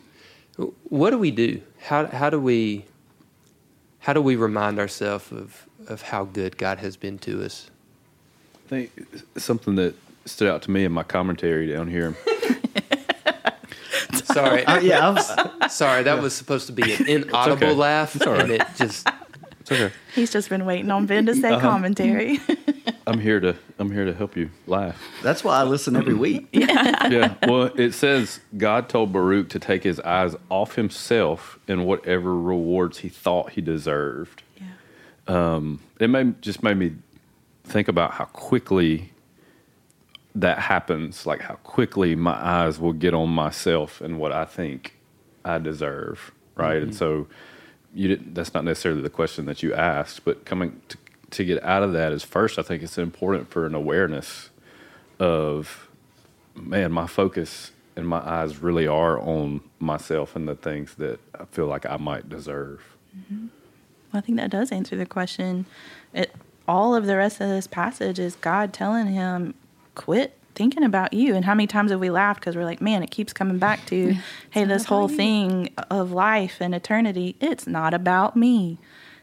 what 0.84 1.10
do 1.10 1.18
we 1.18 1.32
do? 1.32 1.62
How 1.80 2.06
how 2.06 2.30
do 2.30 2.40
we 2.40 2.86
how 4.00 4.14
do 4.14 4.22
we 4.22 4.36
remind 4.36 4.78
ourselves 4.78 5.32
of 5.32 5.66
of 5.88 6.04
how 6.04 6.26
good 6.26 6.60
God 6.60 6.78
has 6.78 6.96
been 6.96 7.18
to 7.20 7.44
us? 7.44 7.72
I 8.66 8.70
think 8.70 8.92
something 9.38 9.76
that 9.76 9.96
stood 10.26 10.50
out 10.50 10.62
to 10.64 10.72
me 10.72 10.84
in 10.86 10.92
my 10.92 11.04
commentary 11.04 11.68
down 11.72 11.88
here. 11.88 12.16
Sorry, 14.26 14.66
Uh, 14.66 14.80
yeah, 14.82 15.08
I 15.08 15.10
was, 15.12 15.74
sorry, 15.74 16.04
that 16.04 16.22
was 16.22 16.34
supposed 16.36 16.68
to 16.68 16.74
be 16.74 16.94
an 16.94 17.08
inaudible 17.08 17.68
okay. 17.68 17.74
laugh, 17.74 18.22
all 18.28 18.34
right. 18.34 18.42
and 18.42 18.52
it 18.52 18.64
just 18.76 19.08
It's 19.62 19.72
okay. 19.72 19.92
He's 20.14 20.32
just 20.32 20.50
been 20.50 20.66
waiting 20.66 20.92
on 20.92 21.06
Ben 21.06 21.26
to 21.28 21.36
say 21.36 21.58
commentary. 21.60 22.40
I'm 23.08 23.20
here 23.20 23.40
to 23.40 23.56
I'm 23.80 23.92
here 23.92 24.04
to 24.04 24.14
help 24.14 24.36
you 24.36 24.50
laugh. 24.68 25.00
that's 25.24 25.44
why 25.44 25.58
I 25.60 25.64
listen 25.64 25.96
every 25.96 26.14
week. 26.16 26.48
yeah. 26.52 27.36
Well, 27.48 27.66
it 27.76 27.94
says 27.94 28.40
God 28.58 28.90
told 28.90 29.14
Baruch 29.14 29.48
to 29.50 29.60
take 29.60 29.84
his 29.84 30.00
eyes 30.02 30.36
off 30.50 30.76
himself 30.76 31.58
and 31.68 31.86
whatever 31.86 32.38
rewards 32.38 33.00
he 33.00 33.10
thought 33.10 33.52
he 33.52 33.62
deserved. 33.62 34.44
yeah. 34.58 34.66
Um, 35.28 35.80
It 36.00 36.10
made 36.10 36.42
just 36.42 36.62
made 36.62 36.78
me 36.78 36.96
think 37.64 37.88
about 37.88 38.12
how 38.14 38.26
quickly 38.26 39.12
that 40.36 40.60
happens. 40.60 41.26
Like 41.26 41.42
how 41.42 41.56
quickly 41.56 42.16
my 42.16 42.36
eyes 42.36 42.80
will 42.80 42.94
get 42.94 43.14
on 43.14 43.30
myself 43.30 44.02
and 44.02 44.20
what 44.20 44.32
I 44.32 44.46
think 44.46 44.96
I 45.44 45.58
deserve. 45.58 46.32
Right. 46.56 46.78
And 46.78 46.92
mm-hmm. 46.92 46.98
so 46.98 47.28
you 47.94 48.08
didn't. 48.08 48.36
That's 48.36 48.54
not 48.54 48.64
necessarily 48.64 49.02
the 49.02 49.10
question 49.10 49.46
that 49.46 49.64
you 49.64 49.74
asked, 49.74 50.26
but 50.26 50.46
coming 50.46 50.82
to 50.90 50.98
to 51.32 51.44
get 51.44 51.64
out 51.64 51.84
of 51.84 51.94
that 51.94 52.12
is 52.12 52.24
first. 52.24 52.58
I 52.58 52.62
think 52.62 52.84
it's 52.84 52.98
important 52.98 53.50
for 53.50 53.66
an 53.66 53.76
awareness 53.76 54.50
of 55.20 55.90
man, 56.56 56.92
my 56.92 57.08
focus 57.08 57.72
and 57.96 58.08
my 58.08 58.20
eyes 58.20 58.62
really 58.62 58.88
are 58.88 59.20
on 59.20 59.62
myself 59.80 60.36
and 60.36 60.48
the 60.48 60.56
things 60.56 60.96
that 60.96 61.20
I 61.38 61.46
feel 61.46 61.68
like 61.68 61.86
I 61.86 61.98
might 61.98 62.30
deserve. 62.30 62.82
Mm-hmm. 63.18 63.48
Well, 64.12 64.20
I 64.20 64.22
think 64.22 64.38
that 64.38 64.50
does 64.50 64.72
answer 64.72 64.96
the 64.96 65.06
question. 65.06 65.66
It 66.14 66.34
all 66.68 66.96
of 66.96 67.06
the 67.06 67.16
rest 67.16 67.42
of 67.42 67.50
this 67.50 67.68
passage 67.68 68.18
is 68.18 68.36
God 68.38 68.74
telling 68.74 69.08
him, 69.08 69.54
"Quit 69.96 70.38
thinking 70.54 70.84
about 70.84 71.14
you." 71.14 71.36
And 71.36 71.46
how 71.46 71.54
many 71.54 71.68
times 71.68 71.92
have 71.92 72.00
we 72.00 72.10
laughed 72.10 72.40
because 72.40 72.56
we're 72.56 72.66
like, 72.66 72.82
"Man, 72.82 73.04
it 73.04 73.12
keeps 73.12 73.34
coming 73.34 73.58
back 73.58 73.86
to, 73.88 74.16
hey, 74.52 74.64
this 74.64 74.86
whole 74.86 75.08
thing 75.08 75.70
of 75.90 76.12
life 76.12 76.58
and 76.60 76.76
eternity, 76.76 77.36
it's 77.40 77.66
not 77.66 77.94
about 77.94 78.36
me." 78.36 78.78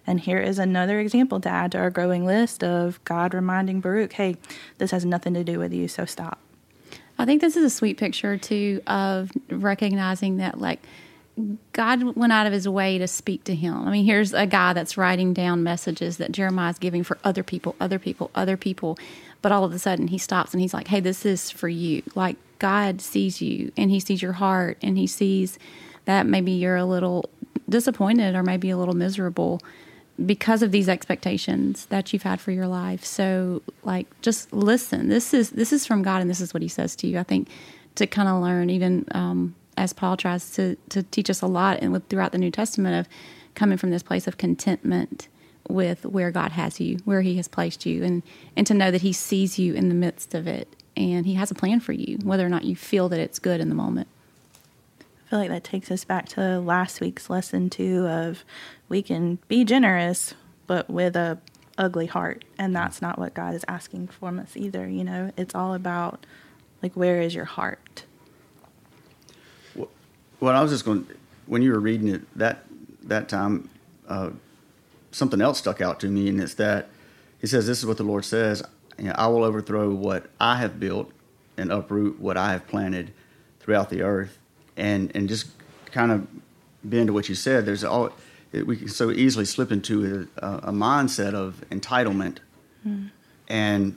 And 0.07 0.19
here 0.21 0.38
is 0.38 0.59
another 0.59 0.99
example 0.99 1.38
to 1.41 1.49
add 1.49 1.73
to 1.73 1.79
our 1.79 1.91
growing 1.91 2.26
list 2.26 2.64
of 2.64 2.99
God 3.05 3.35
reminding 3.35 3.81
Baruch, 3.81 4.14
"Hey, 4.14 4.37
this 4.79 4.91
has 4.91 5.05
nothing 5.05 5.35
to 5.35 5.45
do 5.45 5.59
with 5.61 5.73
you, 5.73 5.87
so 5.87 6.05
stop." 6.05 6.38
I 7.19 7.25
think 7.25 7.41
this 7.41 7.57
is 7.57 7.64
a 7.64 7.71
sweet 7.71 7.99
picture 7.99 8.37
too 8.37 8.81
of 8.87 9.31
recognizing 9.49 10.38
that 10.38 10.61
like 10.61 10.81
God 11.73 12.02
went 12.17 12.33
out 12.33 12.47
of 12.47 12.52
his 12.52 12.69
way 12.69 12.99
to 12.99 13.07
speak 13.07 13.45
to 13.45 13.55
him. 13.55 13.87
I 13.87 13.91
mean, 13.91 14.05
here's 14.05 14.35
a 14.35 14.47
guy 14.47 14.73
that's 14.73 14.99
writing 14.99 15.33
down 15.33 15.62
messages 15.62 16.19
that 16.19 16.33
Jeremiah's 16.33 16.79
giving 16.79 17.05
for 17.05 17.17
other 17.25 17.43
people, 17.43 17.75
other 17.81 17.99
people, 17.99 18.31
other 18.35 18.57
people. 18.57 18.99
But 19.43 19.53
all 19.53 19.65
of 19.65 19.73
a 19.73 19.79
sudden 19.79 20.09
he 20.09 20.19
stops 20.19 20.53
and 20.53 20.61
he's 20.61 20.73
like, 20.73 20.89
Hey, 20.89 21.01
this 21.01 21.27
is 21.27 21.51
for 21.51 21.69
you. 21.69 22.03
Like 22.15 22.37
God 22.59 23.01
sees 23.01 23.43
you 23.43 23.73
and 23.77 23.91
he 23.91 24.01
sees 24.01 24.23
your 24.23 24.33
heart 24.33 24.79
and 24.83 24.97
he 24.97 25.07
sees 25.07 25.59
that 26.05 26.27
maybe 26.27 26.53
you're 26.53 26.77
a 26.77 26.85
little 26.85 27.29
disappointed 27.69 28.35
or 28.35 28.43
maybe 28.43 28.71
a 28.71 28.77
little 28.77 28.95
miserable 28.95 29.61
because 30.25 30.63
of 30.63 30.71
these 30.71 30.89
expectations 30.89 31.87
that 31.87 32.13
you've 32.13 32.23
had 32.23 32.41
for 32.41 32.53
your 32.53 32.67
life. 32.67 33.05
So 33.05 33.63
like 33.83 34.07
just 34.21 34.53
listen. 34.53 35.09
This 35.09 35.35
is 35.35 35.51
this 35.51 35.73
is 35.73 35.87
from 35.87 36.03
God 36.03 36.21
and 36.21 36.31
this 36.31 36.41
is 36.41 36.55
what 36.55 36.63
he 36.63 36.69
says 36.69 36.95
to 36.97 37.07
you. 37.07 37.19
I 37.19 37.23
think 37.23 37.49
to 37.97 38.07
kind 38.07 38.29
of 38.29 38.43
learn 38.43 38.71
even 38.71 39.07
um, 39.13 39.55
as 39.77 39.93
Paul 39.93 40.17
tries 40.17 40.51
to 40.53 40.77
to 40.91 41.03
teach 41.03 41.31
us 41.31 41.43
a 41.43 41.47
lot 41.47 41.79
and 41.81 41.93
with 41.93 42.07
throughout 42.09 42.33
the 42.33 42.39
New 42.39 42.51
Testament 42.51 43.07
of 43.07 43.13
coming 43.55 43.79
from 43.79 43.91
this 43.91 44.03
place 44.03 44.27
of 44.27 44.39
contentment 44.39 45.29
with 45.69 46.04
where 46.04 46.31
God 46.31 46.52
has 46.52 46.81
you, 46.81 46.99
where 47.04 47.23
he 47.23 47.37
has 47.37 47.49
placed 47.49 47.87
you 47.87 48.04
and 48.04 48.23
and 48.57 48.66
to 48.66 48.75
know 48.75 48.90
that 48.90 49.02
he 49.02 49.12
sees 49.12 49.59
you 49.59 49.75
in 49.75 49.88
the 49.88 49.95
midst 49.95 50.35
of 50.35 50.47
it 50.47 50.69
and 50.97 51.26
he 51.26 51.35
has 51.35 51.50
a 51.50 51.54
plan 51.54 51.81
for 51.81 51.92
you 51.92 52.19
whether 52.23 52.45
or 52.45 52.49
not 52.49 52.64
you 52.64 52.76
feel 52.76 53.09
that 53.09 53.21
it's 53.21 53.38
good 53.38 53.61
in 53.61 53.69
the 53.69 53.75
moment. 53.75 54.09
I 55.00 55.31
feel 55.31 55.38
like 55.38 55.49
that 55.49 55.64
takes 55.64 55.90
us 55.90 56.04
back 56.04 56.28
to 56.31 56.61
last 56.61 57.00
week's 57.00 57.31
lesson 57.31 57.71
too 57.71 58.07
of 58.07 58.45
we 58.88 59.02
can 59.02 59.38
be 59.49 59.64
generous 59.64 60.35
but 60.66 60.90
with 60.90 61.16
a 61.16 61.38
ugly 61.78 62.07
heart 62.07 62.45
and 62.59 62.76
that's 62.76 63.00
not 63.00 63.19
what 63.19 63.35
God 63.35 63.54
is 63.54 63.64
asking 63.66 64.09
from 64.09 64.38
us 64.38 64.57
either, 64.57 64.88
you 64.88 65.04
know. 65.04 65.33
It's 65.37 65.54
all 65.54 65.75
about 65.75 66.26
like 66.83 66.95
where 66.95 67.21
is 67.21 67.35
your 67.35 67.45
heart? 67.47 68.04
Well, 69.75 70.57
I 70.57 70.61
was 70.61 70.73
just 70.73 70.85
going 70.85 71.07
when 71.47 71.62
you 71.62 71.73
were 71.73 71.78
reading 71.81 72.09
it 72.09 72.23
that 72.37 72.64
that 73.04 73.28
time, 73.28 73.71
uh, 74.09 74.31
something 75.12 75.40
else 75.40 75.59
stuck 75.59 75.81
out 75.81 76.00
to 76.00 76.09
me, 76.09 76.28
and 76.28 76.40
it's 76.40 76.54
that 76.54 76.88
he 77.40 77.47
says, 77.47 77.66
"This 77.66 77.78
is 77.78 77.87
what 77.87 77.97
the 77.97 78.04
Lord 78.04 78.25
says: 78.25 78.62
you 78.99 79.04
know, 79.04 79.14
I 79.16 79.28
will 79.28 79.45
overthrow 79.45 79.90
what 79.90 80.26
I 80.40 80.57
have 80.57 80.81
built 80.81 81.12
and 81.57 81.71
uproot 81.71 82.21
what 82.21 82.37
I 82.37 82.52
have 82.52 82.66
planted 82.66 83.12
throughout 83.61 83.90
the 83.90 84.02
earth." 84.02 84.38
And 84.76 85.11
and 85.14 85.28
just 85.28 85.49
kind 85.87 86.11
of 86.11 86.26
bend 86.83 87.09
to 87.09 87.12
what 87.12 87.28
you 87.28 87.35
said. 87.35 87.66
There's 87.66 87.85
all 87.85 88.11
we 88.52 88.76
can 88.76 88.88
so 88.88 89.11
easily 89.11 89.45
slip 89.45 89.71
into 89.71 90.28
a, 90.38 90.47
a 90.47 90.73
mindset 90.73 91.35
of 91.35 91.64
entitlement, 91.71 92.38
mm. 92.87 93.11
and 93.49 93.97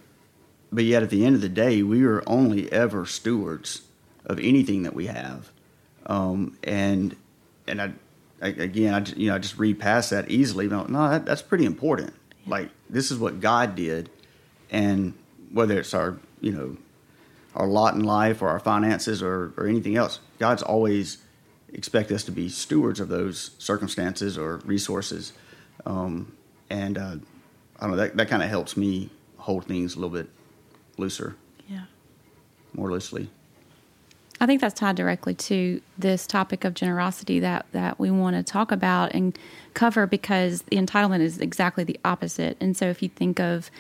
but 0.72 0.84
yet 0.84 1.04
at 1.04 1.10
the 1.10 1.26
end 1.26 1.36
of 1.36 1.42
the 1.42 1.50
day, 1.50 1.82
we 1.82 2.04
are 2.06 2.24
only 2.28 2.72
ever 2.72 3.06
stewards 3.06 3.82
of 4.26 4.40
anything 4.40 4.84
that 4.84 4.94
we 4.94 5.06
have 5.06 5.52
um, 6.08 6.58
and 6.64 7.16
and 7.68 7.82
I, 7.82 7.92
again, 8.42 8.94
I 8.94 9.04
you 9.16 9.30
know 9.30 9.36
I 9.36 9.40
just 9.40 9.58
read 9.58 9.80
past 9.80 10.10
that 10.10 10.30
easily. 10.30 10.68
But 10.68 10.90
no, 10.90 11.10
that, 11.10 11.26
that's 11.26 11.42
pretty 11.42 11.66
important. 11.66 12.14
Like 12.48 12.70
this 12.90 13.12
is 13.12 13.18
what 13.18 13.40
God 13.40 13.76
did, 13.76 14.10
and 14.70 15.14
whether 15.52 15.80
it's 15.80 15.94
our 15.94 16.18
you 16.42 16.52
know 16.52 16.78
our 17.56 17.68
lot 17.68 17.96
in 17.96 18.04
life 18.04 18.42
or 18.42 18.50
our 18.50 18.60
finances 18.60 19.24
or, 19.24 19.54
or 19.58 19.68
anything 19.68 19.96
else, 19.96 20.20
God's 20.40 20.62
always 20.62 21.20
expect 21.74 22.12
us 22.12 22.24
to 22.26 22.32
be 22.32 22.50
stewards 22.50 23.00
of 23.00 23.08
those 23.08 23.52
circumstances 23.60 24.38
or 24.38 24.58
resources. 24.66 25.34
Um, 25.86 26.36
and 26.70 26.98
uh, 26.98 27.16
I 27.80 27.82
don't 27.82 27.92
know 27.92 27.98
that 27.98 28.18
that 28.18 28.28
kind 28.30 28.44
of 28.44 28.50
helps 28.50 28.76
me 28.76 29.10
hold 29.38 29.66
things 29.66 29.96
a 29.96 30.00
little 30.00 30.16
bit 30.16 30.30
looser. 30.98 31.36
Yeah. 31.68 31.86
More 32.74 32.92
loosely. 32.92 33.30
I 34.40 34.46
think 34.46 34.60
that's 34.60 34.78
tied 34.78 34.96
directly 34.96 35.34
to 35.34 35.82
this 35.98 36.28
topic 36.28 36.66
of 36.66 36.74
generosity 36.74 37.40
that, 37.40 37.66
that 37.72 38.00
we 38.00 38.12
want 38.12 38.36
to 38.36 38.44
talk 38.44 38.72
about 38.72 39.14
and 39.14 39.38
cover 39.74 40.06
because 40.06 40.64
the 40.64 40.76
entitlement 40.76 41.22
is 41.22 41.40
exactly 41.40 41.84
the 41.84 42.00
opposite. 42.04 42.58
And 42.60 42.76
so 42.76 42.88
if 42.88 43.02
you 43.02 43.10
think 43.10 43.40
of 43.40 43.72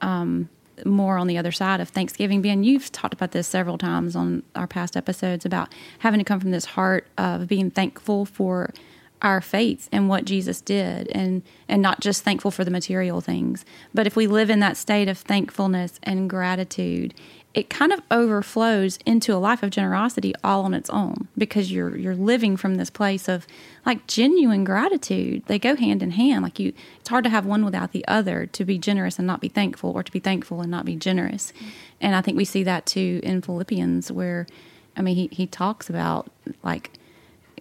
um, 0.00 0.48
more 0.84 1.18
on 1.18 1.26
the 1.26 1.38
other 1.38 1.52
side 1.52 1.80
of 1.80 1.88
Thanksgiving, 1.88 2.42
Ben, 2.42 2.62
you've 2.62 2.92
talked 2.92 3.14
about 3.14 3.32
this 3.32 3.48
several 3.48 3.76
times 3.76 4.14
on 4.14 4.44
our 4.54 4.66
past 4.66 4.96
episodes 4.96 5.44
about 5.44 5.68
having 6.00 6.18
to 6.18 6.24
come 6.24 6.40
from 6.40 6.52
this 6.52 6.64
heart 6.64 7.06
of 7.18 7.48
being 7.48 7.70
thankful 7.70 8.24
for 8.24 8.72
our 9.22 9.40
faith 9.40 9.88
and 9.90 10.08
what 10.08 10.26
Jesus 10.26 10.60
did 10.60 11.08
and 11.08 11.42
and 11.66 11.80
not 11.80 12.00
just 12.00 12.22
thankful 12.22 12.50
for 12.50 12.62
the 12.62 12.70
material 12.70 13.22
things 13.22 13.64
but 13.94 14.06
if 14.06 14.16
we 14.16 14.26
live 14.26 14.50
in 14.50 14.60
that 14.60 14.76
state 14.76 15.08
of 15.08 15.16
thankfulness 15.16 15.98
and 16.02 16.28
gratitude 16.28 17.14
it 17.54 17.70
kind 17.70 17.92
of 17.92 18.02
overflows 18.10 18.98
into 19.06 19.32
a 19.32 19.38
life 19.38 19.62
of 19.62 19.70
generosity 19.70 20.34
all 20.42 20.64
on 20.64 20.74
its 20.74 20.90
own 20.90 21.28
because 21.38 21.70
you're 21.70 21.96
you're 21.96 22.16
living 22.16 22.56
from 22.56 22.74
this 22.74 22.90
place 22.90 23.28
of 23.28 23.46
like 23.86 24.06
genuine 24.08 24.64
gratitude. 24.64 25.44
They 25.46 25.60
go 25.60 25.76
hand 25.76 26.02
in 26.02 26.10
hand. 26.10 26.42
Like 26.42 26.58
you 26.58 26.72
it's 26.98 27.08
hard 27.08 27.24
to 27.24 27.30
have 27.30 27.46
one 27.46 27.64
without 27.64 27.92
the 27.92 28.06
other, 28.08 28.46
to 28.46 28.64
be 28.64 28.76
generous 28.76 29.18
and 29.18 29.26
not 29.26 29.40
be 29.40 29.48
thankful 29.48 29.92
or 29.92 30.02
to 30.02 30.10
be 30.10 30.18
thankful 30.18 30.60
and 30.60 30.70
not 30.70 30.84
be 30.84 30.96
generous. 30.96 31.52
And 32.00 32.16
I 32.16 32.20
think 32.20 32.36
we 32.36 32.44
see 32.44 32.64
that 32.64 32.86
too 32.86 33.20
in 33.22 33.40
Philippians 33.40 34.10
where 34.10 34.46
I 34.96 35.02
mean 35.02 35.14
he 35.14 35.28
he 35.30 35.46
talks 35.46 35.88
about 35.88 36.30
like 36.64 36.90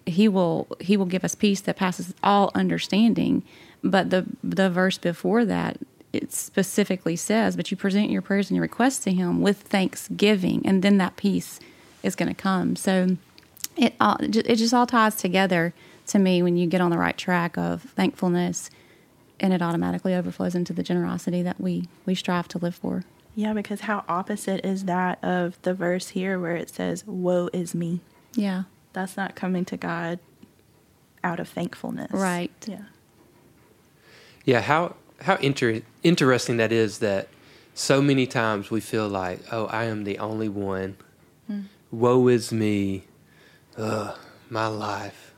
he 0.07 0.27
will 0.27 0.67
he 0.79 0.97
will 0.97 1.05
give 1.05 1.23
us 1.23 1.35
peace 1.35 1.61
that 1.61 1.77
passes 1.77 2.15
all 2.23 2.51
understanding. 2.55 3.43
But 3.83 4.09
the 4.09 4.25
the 4.43 4.71
verse 4.71 4.97
before 4.97 5.45
that 5.45 5.77
it 6.13 6.31
specifically 6.31 7.15
says, 7.15 7.55
but 7.55 7.71
you 7.71 7.75
present 7.75 8.11
your 8.11 8.21
prayers 8.21 8.49
and 8.49 8.55
your 8.55 8.61
requests 8.61 8.99
to 8.99 9.11
Him 9.11 9.41
with 9.41 9.57
thanksgiving, 9.61 10.61
and 10.63 10.83
then 10.83 10.99
that 10.99 11.17
peace 11.17 11.59
is 12.03 12.15
going 12.15 12.29
to 12.33 12.39
come. 12.39 12.75
So 12.75 13.17
it 13.75 13.95
all, 13.99 14.17
it 14.21 14.55
just 14.55 14.73
all 14.73 14.85
ties 14.85 15.15
together 15.15 15.73
to 16.07 16.19
me 16.19 16.43
when 16.43 16.55
you 16.55 16.67
get 16.67 16.81
on 16.81 16.91
the 16.91 16.97
right 16.97 17.17
track 17.17 17.57
of 17.57 17.81
thankfulness, 17.81 18.69
and 19.39 19.51
it 19.51 19.61
automatically 19.61 20.13
overflows 20.13 20.53
into 20.53 20.71
the 20.71 20.83
generosity 20.83 21.41
that 21.41 21.59
we 21.59 21.87
we 22.05 22.13
strive 22.13 22.47
to 22.49 22.59
live 22.59 22.75
for. 22.75 23.03
Yeah, 23.35 23.53
because 23.53 23.81
how 23.81 24.03
opposite 24.07 24.63
is 24.63 24.85
that 24.85 25.17
of 25.23 25.59
the 25.63 25.73
verse 25.73 26.09
here 26.09 26.39
where 26.39 26.55
it 26.55 26.69
says, 26.69 27.03
"Woe 27.07 27.49
is 27.51 27.73
me." 27.73 28.01
Yeah, 28.35 28.63
that's 28.93 29.17
not 29.17 29.35
coming 29.35 29.65
to 29.65 29.77
God 29.77 30.19
out 31.23 31.39
of 31.39 31.49
thankfulness, 31.49 32.11
right? 32.11 32.51
Yeah. 32.67 32.83
Yeah, 34.45 34.61
how 34.61 34.95
how 35.23 35.35
inter- 35.37 35.81
interesting 36.03 36.57
that 36.57 36.71
is 36.71 36.99
that 36.99 37.29
so 37.73 38.01
many 38.01 38.27
times 38.27 38.69
we 38.69 38.81
feel 38.81 39.07
like, 39.07 39.39
oh, 39.51 39.65
I 39.67 39.85
am 39.85 40.03
the 40.03 40.19
only 40.19 40.49
one. 40.49 40.97
Mm. 41.49 41.65
Woe 41.91 42.27
is 42.27 42.51
me. 42.51 43.05
Ugh, 43.77 44.17
my 44.49 44.67
life. 44.67 45.33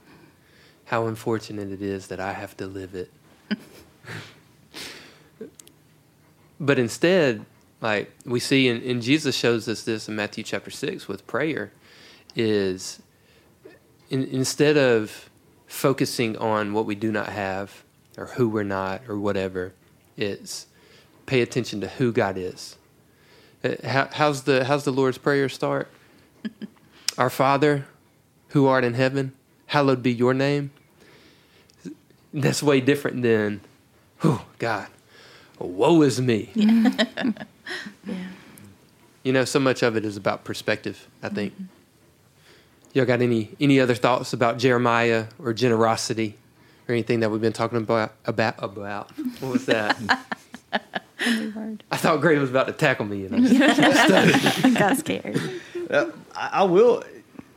How 0.86 1.06
unfortunate 1.06 1.71
it 1.71 1.82
is 1.82 2.08
that 2.08 2.19
I 2.19 2.34
have 2.34 2.58
to 2.58 2.67
live 2.67 2.95
it. 2.95 3.12
but 6.60 6.80
instead, 6.80 7.45
like 7.80 8.12
we 8.26 8.39
see, 8.39 8.67
and, 8.67 8.82
and 8.84 9.02
Jesus 9.04 9.36
shows 9.36 9.67
us 9.67 9.84
this 9.84 10.10
in 10.10 10.15
Matthew 10.15 10.43
chapter 10.43 10.71
6 10.71 11.08
with 11.08 11.26
prayer, 11.28 11.71
is 12.36 13.02
in, 14.10 14.24
instead 14.24 14.78
of 14.78 15.30
focusing 15.67 16.36
on 16.38 16.74
what 16.74 16.88
we 16.88 16.95
do 16.95 17.12
not 17.12 17.30
have 17.30 17.85
or 18.17 18.28
who 18.28 18.47
we're 18.47 18.63
not 18.63 19.01
or 19.08 19.17
whatever. 19.17 19.73
It's 20.17 20.67
pay 21.25 21.41
attention 21.41 21.82
to 21.82 21.88
who 21.88 22.12
God 22.12 22.38
is. 22.38 22.78
Uh, 23.63 23.75
how, 23.84 24.10
how's 24.12 24.43
the 24.43 24.65
how's 24.65 24.84
the 24.84 24.91
Lord's 24.91 25.17
prayer 25.17 25.49
start? 25.49 25.89
Our 27.17 27.30
Father, 27.30 27.86
who 28.49 28.67
art 28.67 28.84
in 28.84 28.93
heaven, 28.93 29.34
hallowed 29.67 30.04
be 30.04 30.13
your 30.13 30.34
name. 30.34 30.71
That's 32.34 32.62
way 32.62 32.82
different 32.82 33.21
than, 33.21 33.62
oh 34.23 34.45
God, 34.60 34.88
woe 35.58 36.01
is 36.01 36.19
me. 36.19 36.51
Yeah. 36.54 36.91
yeah. 38.06 38.15
You 39.23 39.34
know, 39.34 39.45
so 39.45 39.60
much 39.60 39.82
of 39.82 39.95
it 39.95 40.06
is 40.06 40.17
about 40.17 40.43
perspective. 40.43 41.08
I 41.23 41.30
think. 41.30 41.54
Mm-hmm. 41.54 41.63
Y'all 42.93 43.06
got 43.06 43.21
any 43.21 43.49
any 43.60 43.80
other 43.80 43.95
thoughts 43.95 44.34
about 44.34 44.58
Jeremiah 44.58 45.25
or 45.39 45.54
generosity? 45.54 46.36
Or 46.88 46.93
anything 46.93 47.21
that 47.21 47.32
we've 47.32 47.41
been 47.41 47.54
talking 47.54 47.78
about 47.78 48.13
about 48.26 48.56
about. 48.63 49.12
What 49.39 49.54
was 49.54 49.65
that? 49.65 49.98
I 51.19 51.98
thought 51.98 52.21
Gray 52.21 52.38
was 52.38 52.50
about 52.50 52.67
to 52.67 52.74
tackle 52.74 53.06
me, 53.06 53.26
and 53.26 53.48
I 53.63 54.69
got 54.78 54.98
scared. 54.98 55.39
Uh, 55.89 56.08
I, 56.36 56.63
will. 56.63 57.04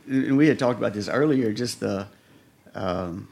And 0.07 0.37
we 0.37 0.47
had 0.47 0.57
talked 0.57 0.79
about 0.79 0.93
this 0.93 1.07
earlier. 1.07 1.51
Just 1.53 1.79
the, 1.79 2.07
um, 2.73 3.27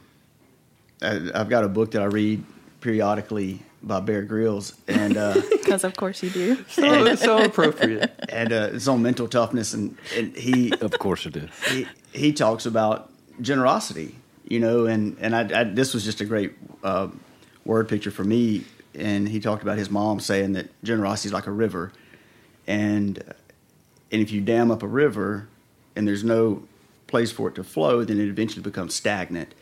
I, 1.02 1.20
have 1.34 1.50
got 1.50 1.64
a 1.64 1.68
book 1.68 1.92
that 1.92 2.02
I 2.02 2.06
read 2.06 2.44
periodically 2.82 3.64
by 3.82 4.00
Bear 4.00 4.22
Grylls, 4.22 4.74
and 4.88 5.14
because 5.52 5.84
uh, 5.84 5.88
of 5.88 5.96
course 5.96 6.22
you 6.22 6.30
do, 6.30 6.66
so, 6.68 7.16
so 7.16 7.44
appropriate. 7.44 8.14
And 8.30 8.52
uh, 8.52 8.70
it's 8.74 8.88
on 8.88 9.02
mental 9.02 9.28
toughness, 9.28 9.74
and, 9.74 9.98
and 10.16 10.36
he, 10.36 10.74
of 10.82 10.92
course, 11.00 11.26
it 11.26 11.38
is. 11.38 11.50
He, 11.70 11.88
he 12.12 12.34
talks 12.34 12.66
about 12.66 13.12
generosity 13.42 14.16
you 14.48 14.60
know, 14.60 14.86
and 14.86 15.18
and 15.20 15.36
I, 15.36 15.62
I 15.62 15.64
this 15.66 15.94
was 15.94 16.04
just 16.04 16.22
a 16.22 16.26
great 16.26 16.54
uh, 16.84 17.10
word 17.66 17.90
picture 17.90 18.12
for 18.12 18.24
me. 18.24 18.64
And 18.96 19.30
he 19.30 19.40
talked 19.40 19.62
about 19.62 19.78
his 19.78 19.92
mom 19.92 20.20
saying 20.20 20.54
that 20.54 20.70
generosity 20.84 21.30
is 21.30 21.34
like 21.34 21.46
a 21.46 21.52
river, 21.52 21.92
and 22.66 23.18
and 24.12 24.22
if 24.22 24.32
you 24.32 24.42
dam 24.42 24.72
up 24.72 24.82
a 24.82 24.88
river 24.88 25.48
and 25.96 26.08
there's 26.08 26.24
no 26.24 26.64
place 27.06 27.32
for 27.32 27.50
it 27.50 27.56
to 27.56 27.64
flow, 27.64 28.04
then 28.04 28.20
it 28.20 28.28
eventually 28.28 28.64
becomes 28.64 28.96
stagnant. 28.96 29.54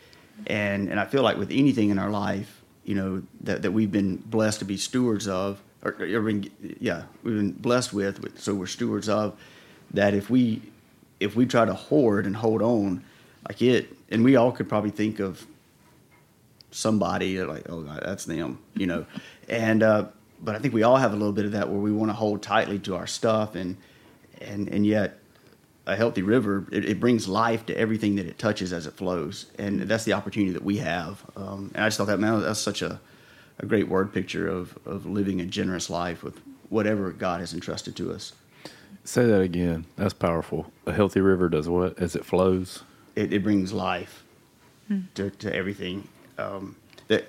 And 0.46 0.88
and 0.88 0.98
I 0.98 1.04
feel 1.04 1.22
like 1.22 1.36
with 1.36 1.50
anything 1.50 1.90
in 1.90 1.98
our 1.98 2.10
life, 2.10 2.62
you 2.84 2.94
know, 2.94 3.22
that, 3.42 3.62
that 3.62 3.72
we've 3.72 3.90
been 3.90 4.16
blessed 4.16 4.60
to 4.60 4.64
be 4.64 4.76
stewards 4.76 5.26
of, 5.28 5.60
or, 5.82 5.92
or 5.98 6.30
yeah, 6.80 7.02
we've 7.22 7.36
been 7.36 7.52
blessed 7.52 7.92
with, 7.92 8.40
so 8.40 8.54
we're 8.54 8.66
stewards 8.66 9.08
of. 9.08 9.36
That 9.92 10.14
if 10.14 10.30
we 10.30 10.62
if 11.20 11.36
we 11.36 11.46
try 11.46 11.64
to 11.64 11.74
hoard 11.74 12.26
and 12.26 12.36
hold 12.36 12.62
on, 12.62 13.04
like 13.48 13.62
it, 13.62 13.95
and 14.10 14.24
we 14.24 14.36
all 14.36 14.52
could 14.52 14.68
probably 14.68 14.90
think 14.90 15.20
of 15.20 15.46
somebody 16.70 17.42
like, 17.42 17.68
oh, 17.68 17.82
God, 17.82 18.02
that's 18.04 18.24
them, 18.24 18.58
you 18.74 18.86
know. 18.86 19.06
and 19.48 19.82
uh, 19.82 20.06
but 20.40 20.54
I 20.54 20.58
think 20.58 20.74
we 20.74 20.82
all 20.82 20.96
have 20.96 21.12
a 21.12 21.16
little 21.16 21.32
bit 21.32 21.46
of 21.46 21.52
that 21.52 21.68
where 21.68 21.78
we 21.78 21.92
want 21.92 22.10
to 22.10 22.14
hold 22.14 22.42
tightly 22.42 22.78
to 22.80 22.96
our 22.96 23.06
stuff, 23.06 23.54
and 23.54 23.76
and 24.40 24.68
and 24.68 24.86
yet 24.86 25.18
a 25.86 25.94
healthy 25.94 26.22
river 26.22 26.66
it, 26.72 26.84
it, 26.84 26.98
brings 26.98 27.28
life 27.28 27.64
to 27.66 27.78
everything 27.78 28.16
that 28.16 28.26
it 28.26 28.38
touches 28.38 28.72
as 28.72 28.86
it 28.86 28.94
flows, 28.94 29.46
and 29.58 29.82
that's 29.82 30.04
the 30.04 30.12
opportunity 30.12 30.52
that 30.52 30.64
we 30.64 30.78
have. 30.78 31.24
Um, 31.36 31.70
and 31.74 31.84
I 31.84 31.86
just 31.86 31.98
thought 31.98 32.08
that 32.08 32.20
man, 32.20 32.42
that's 32.42 32.60
such 32.60 32.82
a 32.82 33.00
a 33.58 33.66
great 33.66 33.88
word 33.88 34.12
picture 34.12 34.46
of 34.46 34.78
of 34.84 35.06
living 35.06 35.40
a 35.40 35.46
generous 35.46 35.88
life 35.88 36.22
with 36.22 36.40
whatever 36.68 37.10
God 37.12 37.40
has 37.40 37.54
entrusted 37.54 37.96
to 37.96 38.12
us. 38.12 38.32
Say 39.04 39.24
that 39.26 39.40
again. 39.40 39.86
That's 39.96 40.14
powerful. 40.14 40.72
A 40.84 40.92
healthy 40.92 41.20
river 41.20 41.48
does 41.48 41.68
what 41.68 41.98
as 41.98 42.16
it 42.16 42.24
flows? 42.24 42.82
It, 43.16 43.32
it 43.32 43.42
brings 43.42 43.72
life 43.72 44.22
to, 45.14 45.30
to 45.30 45.52
everything. 45.54 46.06
Um, 46.38 46.76
that 47.08 47.26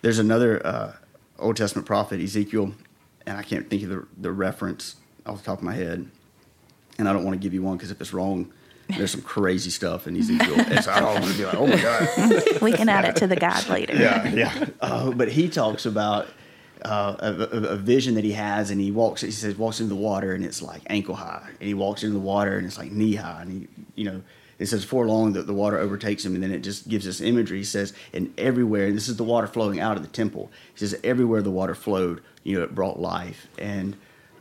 there's 0.00 0.18
another 0.18 0.66
uh, 0.66 0.92
Old 1.38 1.56
Testament 1.56 1.86
prophet 1.86 2.20
Ezekiel, 2.20 2.74
and 3.26 3.38
I 3.38 3.42
can't 3.42 3.68
think 3.70 3.84
of 3.84 3.88
the, 3.90 4.06
the 4.18 4.32
reference 4.32 4.96
off 5.26 5.38
the 5.38 5.44
top 5.44 5.58
of 5.58 5.64
my 5.64 5.74
head, 5.74 6.10
and 6.98 7.08
I 7.08 7.12
don't 7.12 7.24
want 7.24 7.34
to 7.34 7.42
give 7.42 7.54
you 7.54 7.62
one 7.62 7.76
because 7.76 7.90
if 7.90 8.00
it's 8.00 8.12
wrong, 8.12 8.52
there's 8.88 9.12
some 9.12 9.22
crazy 9.22 9.70
stuff 9.70 10.06
in 10.06 10.16
Ezekiel, 10.16 10.60
and 10.66 10.82
so 10.82 10.90
I 10.90 11.00
don't 11.00 11.20
want 11.20 11.32
to 11.32 11.38
be 11.38 11.44
like, 11.44 11.54
oh 11.54 11.66
my 11.66 11.80
god. 11.80 12.60
We 12.60 12.72
can 12.72 12.88
add 12.88 13.04
it 13.04 13.16
to 13.16 13.26
the 13.26 13.36
guide 13.36 13.68
later. 13.68 13.94
yeah, 13.94 14.28
yeah. 14.28 14.66
Uh, 14.80 15.10
but 15.12 15.28
he 15.30 15.48
talks 15.48 15.86
about 15.86 16.26
uh, 16.84 17.16
a, 17.20 17.32
a, 17.56 17.60
a 17.70 17.76
vision 17.76 18.14
that 18.14 18.24
he 18.24 18.32
has, 18.32 18.70
and 18.70 18.80
he 18.80 18.90
walks. 18.90 19.20
He 19.20 19.30
says 19.30 19.56
walks 19.56 19.80
into 19.80 19.94
the 19.94 20.00
water, 20.00 20.34
and 20.34 20.44
it's 20.44 20.62
like 20.62 20.82
ankle 20.88 21.14
high, 21.14 21.46
and 21.60 21.66
he 21.66 21.74
walks 21.74 22.02
into 22.02 22.14
the 22.14 22.20
water, 22.24 22.56
and 22.56 22.66
it's 22.66 22.78
like 22.78 22.90
knee 22.90 23.14
high, 23.14 23.42
and 23.42 23.52
he, 23.52 23.68
you 23.94 24.10
know, 24.10 24.22
it 24.62 24.68
says 24.68 24.84
for 24.84 25.06
long 25.06 25.32
that 25.32 25.48
the 25.48 25.52
water 25.52 25.76
overtakes 25.76 26.24
him, 26.24 26.34
and 26.34 26.42
then 26.42 26.52
it 26.52 26.60
just 26.60 26.88
gives 26.88 27.08
us 27.08 27.20
imagery. 27.20 27.58
He 27.58 27.64
says, 27.64 27.92
and 28.12 28.32
everywhere, 28.38 28.86
and 28.86 28.96
this 28.96 29.08
is 29.08 29.16
the 29.16 29.24
water 29.24 29.48
flowing 29.48 29.80
out 29.80 29.96
of 29.96 30.04
the 30.04 30.08
temple. 30.08 30.52
He 30.72 30.78
says 30.78 30.98
everywhere 31.02 31.42
the 31.42 31.50
water 31.50 31.74
flowed, 31.74 32.22
you 32.44 32.56
know, 32.56 32.62
it 32.62 32.72
brought 32.72 33.00
life, 33.00 33.48
and 33.58 33.96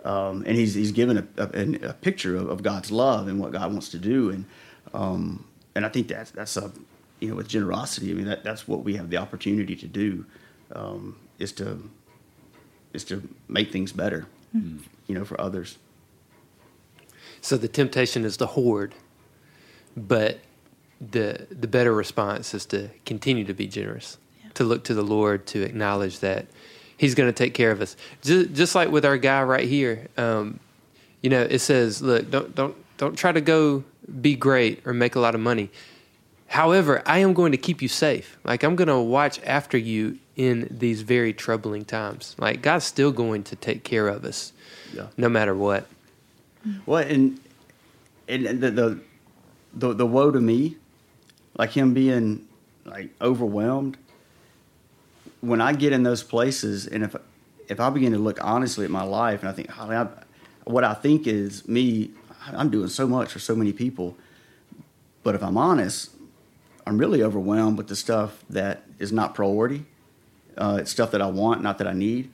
um, 0.05 0.43
and 0.45 0.55
he's 0.55 0.75
he's 0.75 0.91
given 0.91 1.17
a, 1.17 1.27
a, 1.37 1.89
a 1.89 1.93
picture 1.93 2.35
of, 2.35 2.49
of 2.49 2.61
God's 2.61 2.91
love 2.91 3.27
and 3.27 3.39
what 3.39 3.51
God 3.51 3.71
wants 3.71 3.89
to 3.89 3.97
do, 3.97 4.29
and 4.29 4.45
um, 4.93 5.43
and 5.73 5.85
I 5.85 5.89
think 5.89 6.07
that's 6.07 6.29
that's 6.29 6.55
a 6.55 6.71
you 7.19 7.29
know 7.29 7.35
with 7.35 7.47
generosity. 7.47 8.11
I 8.11 8.13
mean 8.13 8.25
that 8.25 8.43
that's 8.43 8.67
what 8.67 8.83
we 8.83 8.95
have 8.97 9.09
the 9.09 9.17
opportunity 9.17 9.75
to 9.75 9.87
do 9.87 10.25
um, 10.75 11.17
is 11.39 11.51
to 11.53 11.89
is 12.93 13.03
to 13.05 13.27
make 13.47 13.71
things 13.71 13.91
better, 13.91 14.27
you 15.07 15.15
know, 15.15 15.25
for 15.25 15.39
others. 15.41 15.77
So 17.41 17.57
the 17.57 17.67
temptation 17.67 18.23
is 18.23 18.37
to 18.37 18.45
hoard, 18.45 18.93
but 19.95 20.39
the 20.99 21.47
the 21.49 21.67
better 21.67 21.93
response 21.93 22.53
is 22.53 22.65
to 22.67 22.89
continue 23.05 23.43
to 23.45 23.53
be 23.53 23.67
generous, 23.67 24.17
to 24.53 24.63
look 24.63 24.83
to 24.85 24.93
the 24.93 25.01
Lord, 25.03 25.45
to 25.47 25.61
acknowledge 25.63 26.19
that 26.19 26.45
He's 26.97 27.15
going 27.15 27.27
to 27.29 27.33
take 27.33 27.55
care 27.55 27.71
of 27.71 27.81
us. 27.81 27.97
Just, 28.21 28.53
just 28.53 28.75
like 28.75 28.91
with 28.91 29.05
our 29.05 29.17
guy 29.17 29.41
right 29.41 29.67
here, 29.67 30.07
um, 30.17 30.59
you 31.21 31.29
know, 31.31 31.41
it 31.41 31.59
says, 31.59 32.01
"Look, 32.01 32.29
don't 32.29 32.53
don't 32.53 32.75
don't 32.97 33.15
try 33.17 33.31
to 33.31 33.41
go 33.41 33.83
be 34.21 34.35
great 34.35 34.85
or 34.85 34.93
make 34.93 35.15
a 35.15 35.19
lot 35.19 35.33
of 35.35 35.41
money. 35.41 35.69
However, 36.47 37.01
I 37.05 37.19
am 37.19 37.33
going 37.33 37.53
to 37.53 37.57
keep 37.57 37.81
you 37.81 37.87
safe. 37.87 38.37
Like 38.43 38.61
I'm 38.63 38.75
going 38.75 38.89
to 38.89 38.99
watch 38.99 39.39
after 39.45 39.77
you 39.77 40.19
in 40.35 40.67
these 40.69 41.01
very 41.01 41.33
troubling 41.33 41.85
times. 41.85 42.35
Like 42.37 42.61
God's 42.61 42.85
still 42.85 43.11
going 43.11 43.43
to 43.45 43.55
take 43.55 43.83
care 43.83 44.07
of 44.07 44.23
us, 44.25 44.53
Yeah. 44.93 45.07
no 45.17 45.29
matter 45.29 45.55
what." 45.55 45.87
Well, 46.85 47.01
and 47.03 47.39
and 48.27 48.45
the 48.61 48.69
the 48.69 48.99
the, 49.73 49.93
the 49.93 50.05
woe 50.05 50.31
to 50.31 50.39
me, 50.39 50.77
like 51.57 51.71
him 51.71 51.93
being 51.93 52.47
like 52.85 53.09
overwhelmed. 53.21 53.97
When 55.41 55.61
I 55.61 55.73
get 55.73 55.91
in 55.91 56.03
those 56.03 56.23
places, 56.23 56.87
and 56.87 57.03
if 57.03 57.15
if 57.67 57.79
I 57.79 57.89
begin 57.89 58.11
to 58.11 58.19
look 58.19 58.37
honestly 58.43 58.85
at 58.85 58.91
my 58.91 59.03
life, 59.03 59.39
and 59.39 59.49
I 59.49 59.53
think, 59.53 59.69
Holly, 59.69 59.95
I, 59.95 60.07
what 60.65 60.83
I 60.83 60.93
think 60.93 61.25
is 61.25 61.67
me, 61.67 62.11
I'm 62.47 62.69
doing 62.69 62.89
so 62.89 63.07
much 63.07 63.31
for 63.31 63.39
so 63.39 63.55
many 63.55 63.71
people, 63.71 64.17
but 65.23 65.35
if 65.35 65.43
I'm 65.43 65.57
honest, 65.57 66.11
I'm 66.85 66.97
really 66.97 67.23
overwhelmed 67.23 67.77
with 67.77 67.87
the 67.87 67.95
stuff 67.95 68.43
that 68.49 68.83
is 68.99 69.11
not 69.11 69.33
priority. 69.35 69.85
Uh, 70.57 70.79
it's 70.81 70.91
stuff 70.91 71.11
that 71.11 71.21
I 71.21 71.27
want, 71.27 71.61
not 71.61 71.77
that 71.77 71.87
I 71.87 71.93
need. 71.93 72.29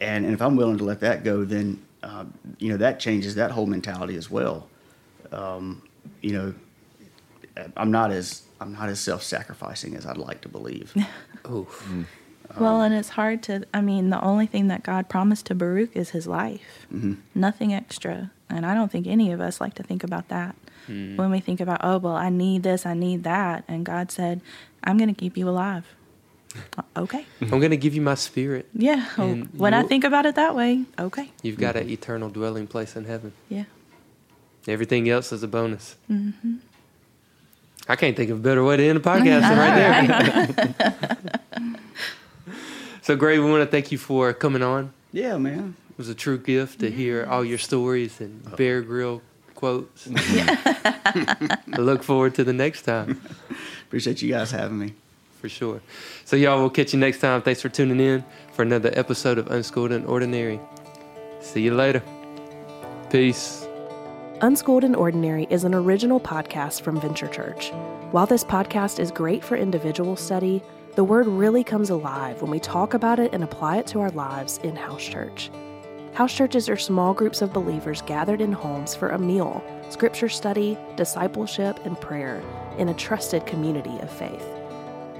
And, 0.00 0.24
and 0.24 0.34
if 0.34 0.42
I'm 0.42 0.56
willing 0.56 0.78
to 0.78 0.84
let 0.84 1.00
that 1.00 1.22
go, 1.24 1.44
then 1.44 1.82
uh, 2.02 2.24
you 2.58 2.70
know 2.70 2.76
that 2.78 2.98
changes 3.00 3.36
that 3.36 3.50
whole 3.52 3.66
mentality 3.66 4.16
as 4.16 4.30
well. 4.30 4.68
Um, 5.32 5.82
you 6.20 6.32
know, 6.32 6.54
I'm 7.76 7.90
not 7.90 8.10
as 8.10 8.42
I'm 8.60 8.72
not 8.72 8.88
as 8.88 9.00
self-sacrificing 9.00 9.94
as 9.96 10.06
I'd 10.06 10.16
like 10.16 10.40
to 10.42 10.48
believe. 10.48 10.94
Oof. 11.50 11.68
Mm-hmm. 11.84 12.02
Well, 12.58 12.76
um, 12.76 12.82
and 12.82 12.94
it's 12.94 13.10
hard 13.10 13.42
to, 13.44 13.64
I 13.74 13.80
mean, 13.80 14.10
the 14.10 14.22
only 14.22 14.46
thing 14.46 14.68
that 14.68 14.82
God 14.82 15.08
promised 15.08 15.46
to 15.46 15.54
Baruch 15.54 15.96
is 15.96 16.10
his 16.10 16.26
life, 16.26 16.86
mm-hmm. 16.92 17.14
nothing 17.34 17.74
extra. 17.74 18.30
And 18.48 18.64
I 18.64 18.74
don't 18.74 18.90
think 18.90 19.06
any 19.06 19.32
of 19.32 19.40
us 19.40 19.60
like 19.60 19.74
to 19.74 19.82
think 19.82 20.04
about 20.04 20.28
that. 20.28 20.54
Hmm. 20.86 21.16
When 21.16 21.30
we 21.30 21.40
think 21.40 21.60
about, 21.60 21.80
oh, 21.82 21.98
well, 21.98 22.14
I 22.14 22.28
need 22.28 22.62
this, 22.62 22.86
I 22.86 22.94
need 22.94 23.24
that. 23.24 23.64
And 23.66 23.84
God 23.84 24.12
said, 24.12 24.40
I'm 24.84 24.96
going 24.96 25.12
to 25.12 25.18
keep 25.18 25.36
you 25.36 25.48
alive. 25.48 25.86
Okay. 26.96 27.26
I'm 27.42 27.60
going 27.60 27.72
to 27.72 27.76
give 27.76 27.94
you 27.94 28.00
my 28.00 28.14
spirit. 28.14 28.66
Yeah. 28.72 29.06
And 29.18 29.52
when 29.58 29.74
I 29.74 29.82
think 29.82 30.04
about 30.04 30.24
it 30.24 30.36
that 30.36 30.54
way, 30.54 30.86
okay. 30.98 31.30
You've 31.42 31.58
got 31.58 31.74
mm-hmm. 31.74 31.88
an 31.88 31.92
eternal 31.92 32.30
dwelling 32.30 32.66
place 32.66 32.96
in 32.96 33.04
heaven. 33.04 33.34
Yeah. 33.50 33.64
Everything 34.68 35.08
else 35.08 35.32
is 35.32 35.42
a 35.42 35.48
bonus. 35.48 35.96
Mm-hmm. 36.10 36.56
I 37.88 37.94
can't 37.96 38.16
think 38.16 38.30
of 38.30 38.38
a 38.38 38.40
better 38.40 38.64
way 38.64 38.76
to 38.76 38.84
end 38.84 38.98
a 38.98 39.00
podcast 39.00 39.42
than 39.42 39.58
right 40.78 41.16
there. 41.56 41.76
so, 43.02 43.14
Gray, 43.16 43.38
we 43.38 43.48
want 43.48 43.62
to 43.62 43.70
thank 43.70 43.92
you 43.92 43.98
for 43.98 44.32
coming 44.32 44.62
on. 44.62 44.92
yeah, 45.12 45.36
man. 45.38 45.76
It 45.90 45.98
was 45.98 46.08
a 46.10 46.14
true 46.14 46.36
gift 46.36 46.80
to 46.80 46.90
hear 46.90 47.24
all 47.24 47.42
your 47.44 47.56
stories 47.58 48.20
and 48.20 48.54
Bear 48.56 48.82
Grylls 48.82 49.22
quotes. 49.54 50.06
I 50.14 51.56
look 51.78 52.02
forward 52.02 52.34
to 52.34 52.44
the 52.44 52.52
next 52.52 52.82
time 52.82 53.18
Appreciate 53.86 54.20
you 54.20 54.28
guys 54.30 54.50
having 54.50 54.78
me. 54.78 54.92
for 55.40 55.48
sure. 55.48 55.80
So, 56.26 56.36
y'all, 56.36 56.58
we'll 56.58 56.68
catch 56.70 56.92
you 56.92 56.98
next 56.98 57.20
time. 57.20 57.40
Thanks 57.40 57.62
for 57.62 57.68
tuning 57.70 58.00
in 58.00 58.24
for 58.52 58.62
another 58.62 58.90
episode 58.94 59.38
of 59.38 59.50
Unschooled 59.50 59.92
and 59.92 60.04
Ordinary. 60.06 60.60
See 61.40 61.62
you 61.62 61.72
later. 61.72 62.02
Peace. 63.10 63.65
Unschooled 64.42 64.84
and 64.84 64.94
Ordinary 64.94 65.46
is 65.48 65.64
an 65.64 65.74
original 65.74 66.20
podcast 66.20 66.82
from 66.82 67.00
Venture 67.00 67.26
Church. 67.26 67.70
While 68.10 68.26
this 68.26 68.44
podcast 68.44 69.00
is 69.00 69.10
great 69.10 69.42
for 69.42 69.56
individual 69.56 70.14
study, 70.14 70.62
the 70.94 71.04
word 71.04 71.26
really 71.26 71.64
comes 71.64 71.88
alive 71.88 72.42
when 72.42 72.50
we 72.50 72.60
talk 72.60 72.92
about 72.92 73.18
it 73.18 73.32
and 73.32 73.42
apply 73.42 73.78
it 73.78 73.86
to 73.88 74.00
our 74.00 74.10
lives 74.10 74.58
in 74.58 74.76
house 74.76 75.02
church. 75.02 75.50
House 76.12 76.34
churches 76.34 76.68
are 76.68 76.76
small 76.76 77.14
groups 77.14 77.40
of 77.40 77.54
believers 77.54 78.02
gathered 78.02 78.42
in 78.42 78.52
homes 78.52 78.94
for 78.94 79.08
a 79.08 79.18
meal, 79.18 79.64
scripture 79.88 80.28
study, 80.28 80.76
discipleship, 80.96 81.80
and 81.86 81.98
prayer 81.98 82.42
in 82.76 82.90
a 82.90 82.94
trusted 82.94 83.46
community 83.46 83.98
of 84.00 84.12
faith. 84.12 84.46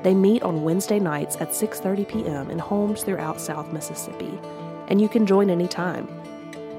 They 0.02 0.12
meet 0.12 0.42
on 0.42 0.62
Wednesday 0.62 0.98
nights 0.98 1.38
at 1.40 1.52
6:30 1.52 2.07
p.m. 2.07 2.50
in 2.50 2.59
homes 2.59 3.02
throughout 3.02 3.40
South 3.40 3.72
Mississippi, 3.72 4.38
and 4.88 5.00
you 5.00 5.09
can 5.09 5.24
join 5.24 5.48
anytime. 5.48 6.07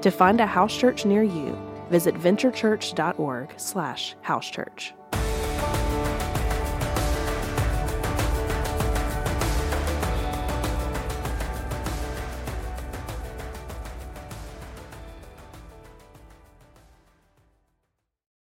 To 0.02 0.12
find 0.12 0.40
a 0.40 0.46
house 0.46 0.76
church 0.76 1.04
near 1.04 1.24
you, 1.24 1.58
visit 1.90 2.14
venturechurch.org/housechurch. 2.14 4.97